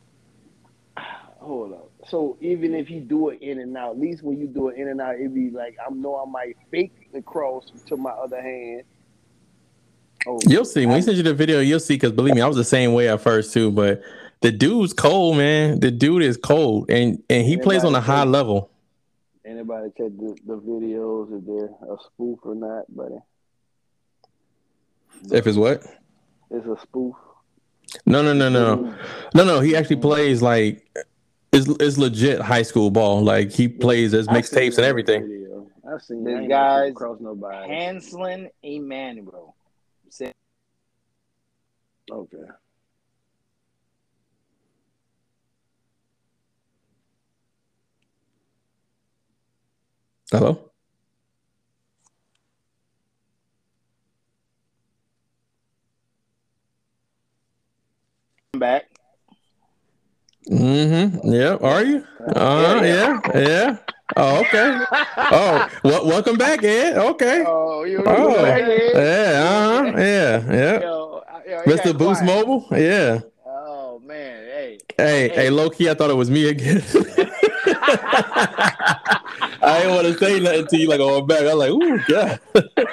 [1.39, 1.91] Hold up.
[2.09, 4.77] So even if you do it in and out, at least when you do it
[4.77, 8.11] in and out, it be like I know I might fake the cross to my
[8.11, 8.83] other hand.
[10.27, 11.61] Oh, You'll see when he sends you the video.
[11.61, 13.71] You'll see because believe me, I was the same way at first too.
[13.71, 14.03] But
[14.41, 15.79] the dude's cold, man.
[15.79, 18.71] The dude is cold, and and he plays on a high Everybody- level.
[19.45, 23.15] Anybody check the, the videos if they're a spoof or not, buddy?
[25.31, 25.83] If it's what?
[26.51, 27.15] It's a spoof.
[28.05, 28.95] No, no, no, no,
[29.35, 29.61] no, no.
[29.61, 30.87] He actually plays like
[31.53, 33.23] it's it's legit high school ball.
[33.23, 35.23] Like he plays as mixtapes and everything.
[35.23, 35.67] video.
[35.91, 37.69] I've seen This I guy's never cross nobody.
[37.69, 39.55] Hansel Enmanuel.
[42.11, 42.39] Okay.
[50.31, 50.69] Hello.
[58.59, 58.98] back.
[60.51, 61.31] Mm-hmm.
[61.33, 61.57] Yeah.
[61.61, 62.05] Are you?
[62.35, 63.21] Uh, yeah.
[63.35, 63.77] Yeah.
[64.17, 64.81] Oh, okay.
[65.17, 66.97] Oh, well, welcome back, Ed.
[66.97, 67.45] Okay.
[67.47, 69.01] Oh, you Oh, back yeah.
[69.01, 69.93] Uh-huh.
[69.99, 70.53] Yeah.
[70.53, 70.81] Yeah.
[70.81, 71.97] Yo, yo, Mr.
[71.97, 72.47] Boost quiet.
[72.47, 72.67] Mobile.
[72.73, 73.21] Yeah.
[73.47, 74.79] Oh man, hey.
[74.97, 76.83] Hey, hey, low key, I thought it was me again.
[79.61, 81.41] I didn't want to say nothing to you like on back.
[81.43, 82.41] I was like, ooh, God.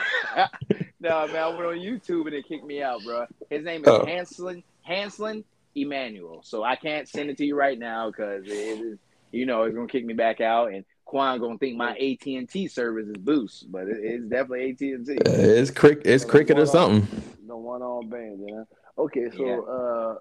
[1.00, 3.28] No, man, I went on YouTube and it kicked me out, bro.
[3.52, 4.04] His name is Oh.
[4.08, 5.44] Hansel Hansel
[5.76, 6.46] Enmanuel.
[6.46, 9.00] So I can't send it to you right now because it is,
[9.32, 12.50] you know, it's gonna kick me back out, and Quan gonna think my AT and
[12.50, 15.18] T service is Boost, but it, it's definitely AT and T.
[15.26, 17.08] It's crick, it's cricket or something.
[17.48, 18.64] The one on band, yeah.
[18.98, 19.58] Okay, so Yeah.
[19.60, 20.16] uh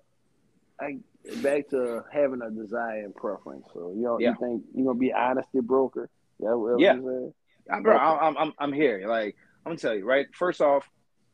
[0.81, 0.99] I
[1.43, 3.65] back to having a desire and preference.
[3.73, 4.31] So you know Yeah.
[4.31, 6.11] you think you're gonna be honesty broker?
[6.39, 6.95] Yeah, what Yeah.
[6.95, 7.33] you
[7.71, 9.09] I'm, bro, I'm, I'm, I'm here.
[9.09, 10.27] Like, I'm gonna tell you, right?
[10.35, 10.87] First off,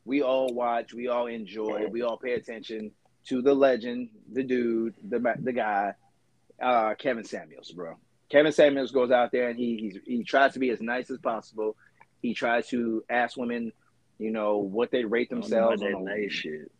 [0.05, 2.91] we all watch, we all enjoy, we all pay attention
[3.27, 5.93] to the legend, the dude, the the guy,
[6.61, 7.95] uh, Kevin Samuels, bro.
[8.29, 11.17] Kevin Samuels goes out there and he he's, he tries to be as nice as
[11.19, 11.75] possible.
[12.21, 13.73] He tries to ask women,
[14.19, 15.81] you know, what they rate themselves.
[15.81, 16.71] that nice shit.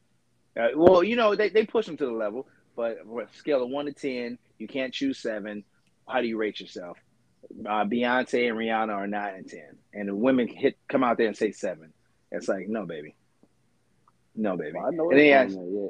[0.59, 3.63] uh, well, you know, they, they push them to the level, but on a scale
[3.63, 5.63] of one to ten, you can't choose seven.
[6.07, 6.97] how do you rate yourself?
[7.65, 11.27] Uh, Beyonce and Rihanna are nine and ten, and the women hit come out there
[11.27, 11.91] and say seven.
[12.31, 13.15] It's like no, baby,
[14.35, 14.77] no, baby.
[14.77, 15.89] Well, I know And they it's ask- on there,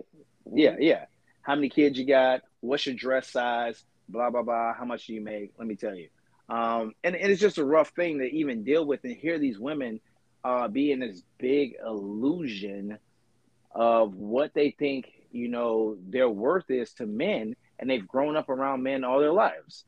[0.53, 0.75] yeah.
[0.79, 1.05] yeah.
[1.41, 2.41] How many kids you got?
[2.59, 3.83] What's your dress size?
[4.07, 4.73] Blah blah blah.
[4.73, 5.53] How much do you make?
[5.57, 6.09] Let me tell you.
[6.49, 9.57] Um, and, and it's just a rough thing to even deal with and hear these
[9.57, 10.01] women
[10.43, 12.97] uh, be in this big illusion
[13.73, 18.49] of what they think you know their worth is to men, and they've grown up
[18.49, 19.85] around men all their lives.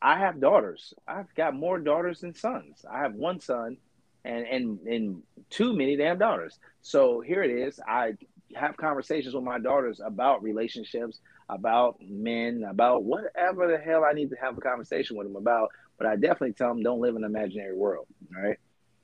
[0.00, 0.92] I have daughters.
[1.06, 2.84] I've got more daughters than sons.
[2.90, 3.78] I have one son,
[4.24, 6.58] and and and too many damn daughters.
[6.82, 7.80] So here it is.
[7.86, 8.14] I
[8.54, 14.30] have conversations with my daughters about relationships, about men, about whatever the hell I need
[14.30, 15.70] to have a conversation with them about.
[15.98, 18.06] But I definitely tell them don't live in an imaginary world.
[18.34, 18.58] right?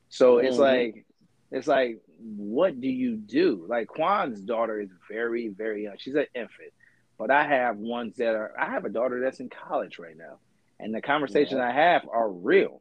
[0.09, 0.61] So it's Mhm.
[0.61, 1.05] like,
[1.51, 3.65] it's like, what do you do?
[3.69, 5.97] Like Quan's daughter is very, very young.
[5.99, 6.73] She's an infant.
[7.19, 8.53] But I have ones that are.
[8.59, 10.39] I have a daughter that's in college right now,
[10.79, 12.81] and the conversations I have are real.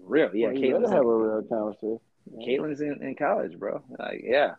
[0.00, 0.46] Real, yeah.
[0.48, 2.00] Well, you Caitlin's in- have a real conversation.
[2.38, 3.82] Caitlin's in, in college, bro.
[3.98, 4.54] Like, yeah.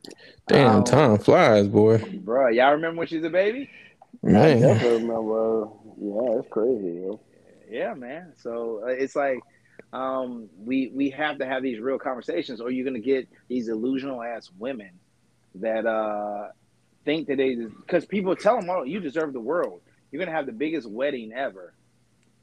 [0.48, 1.98] Damn, Um, time flies, boy.
[2.24, 3.70] Bro, y'all remember when she's a baby?
[4.24, 5.70] I Man, definitely remember.
[6.00, 7.20] Yeah, it's crazy, yo.
[7.70, 8.34] Yeah, man.
[8.38, 9.40] So uh, it's like
[9.94, 14.26] um, we we have to have these real conversations, or you're gonna get these illusional
[14.26, 14.92] ass women
[15.56, 16.50] that uh,
[17.06, 19.82] think that they because people tell them, "Oh, you deserve the world.
[20.12, 21.74] You're gonna have the biggest wedding ever,"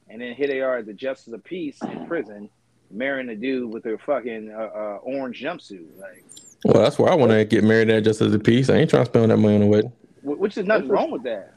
[0.08, 2.48] and then here they are at the justice of peace in prison,
[2.90, 6.24] marrying a dude with a fucking uh, uh, orange jumpsuit, like
[6.64, 8.68] well, that's why I want to get married at just as a piece.
[8.68, 9.92] I ain't trying to spend that money on a wedding.
[10.22, 11.54] which is nothing wrong with that.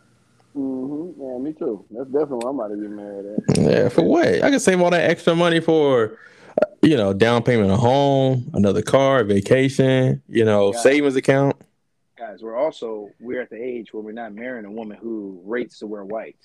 [0.56, 1.22] Mm-hmm.
[1.22, 1.86] Yeah, me too.
[1.92, 3.58] That's definitely what I'm about to get married at.
[3.58, 4.44] Yeah, for what?
[4.44, 6.20] I can save all that extra money for,
[6.62, 10.80] uh, you know, down payment on a home, another car, vacation, you know, Yeah.
[10.82, 11.56] savings account.
[12.18, 15.80] guys, we're also we're at the age where we're not marrying a woman who rates
[15.80, 16.38] to wear white,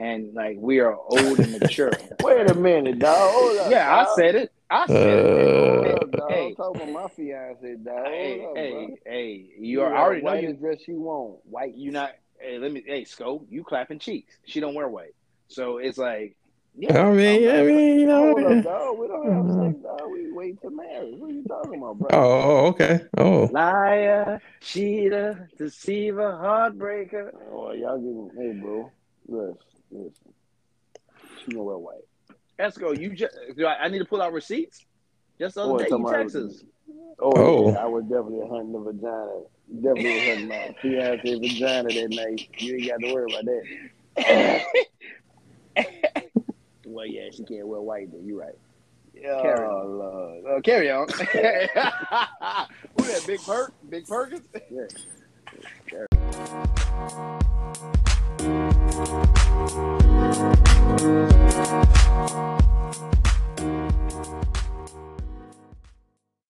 [0.00, 1.90] and like we are old and mature.
[2.22, 3.30] Wait a minute, dog.
[3.32, 4.52] Hold up, yeah, I said it.
[4.70, 5.94] I said Uh, it.
[6.02, 6.30] up, dog.
[6.30, 8.06] Hey, talking about my fiance, dog.
[8.06, 8.88] hey, up, hey, bro.
[9.06, 10.52] hey, you are, got I already know white you.
[10.54, 11.38] dress she want.
[11.44, 11.74] White.
[11.74, 12.12] You not.
[12.40, 12.82] Hey, let me.
[12.86, 13.46] Hey, scope.
[13.50, 14.36] You clapping cheeks.
[14.46, 15.14] She don't wear white,
[15.48, 16.36] so it's like.
[16.80, 18.34] Yeah, I mean, I mean, you know.
[18.36, 18.98] Hold up, dog.
[18.98, 20.12] We don't have sex, dog.
[20.12, 21.12] We wait to marry.
[21.16, 22.08] What are you talking about, bro?
[22.12, 23.00] Oh, oh, okay.
[23.16, 27.32] Oh, liar, cheater, deceiver, heartbreaker.
[27.50, 28.92] Oh, y'all getting, hey, bro.
[29.26, 29.56] Listen,
[29.90, 30.32] listen.
[31.44, 32.04] She gonna wear white.
[32.58, 32.92] Let's go.
[32.92, 33.34] You just.
[33.56, 34.84] Do I, I need to pull out receipts.
[35.38, 36.64] Just the other Boy, day, you Texas.
[37.20, 37.70] Oh, Oh.
[37.72, 39.42] yeah, I was definitely hunting the vagina.
[39.74, 42.48] Definitely was hunting my fiance vagina that night.
[42.58, 44.64] You ain't got to worry about that.
[46.86, 48.20] well, yeah, she can't wear white, though.
[48.24, 48.54] you're right.
[49.20, 49.98] Carry Oh, on.
[49.98, 50.44] Lord.
[50.58, 51.08] Uh, carry on.
[52.96, 53.24] Who that?
[53.26, 53.72] Big Perk?
[53.88, 54.46] Big Perkins?
[54.70, 54.82] Yeah.
[56.30, 56.52] Thank
[62.32, 62.77] you.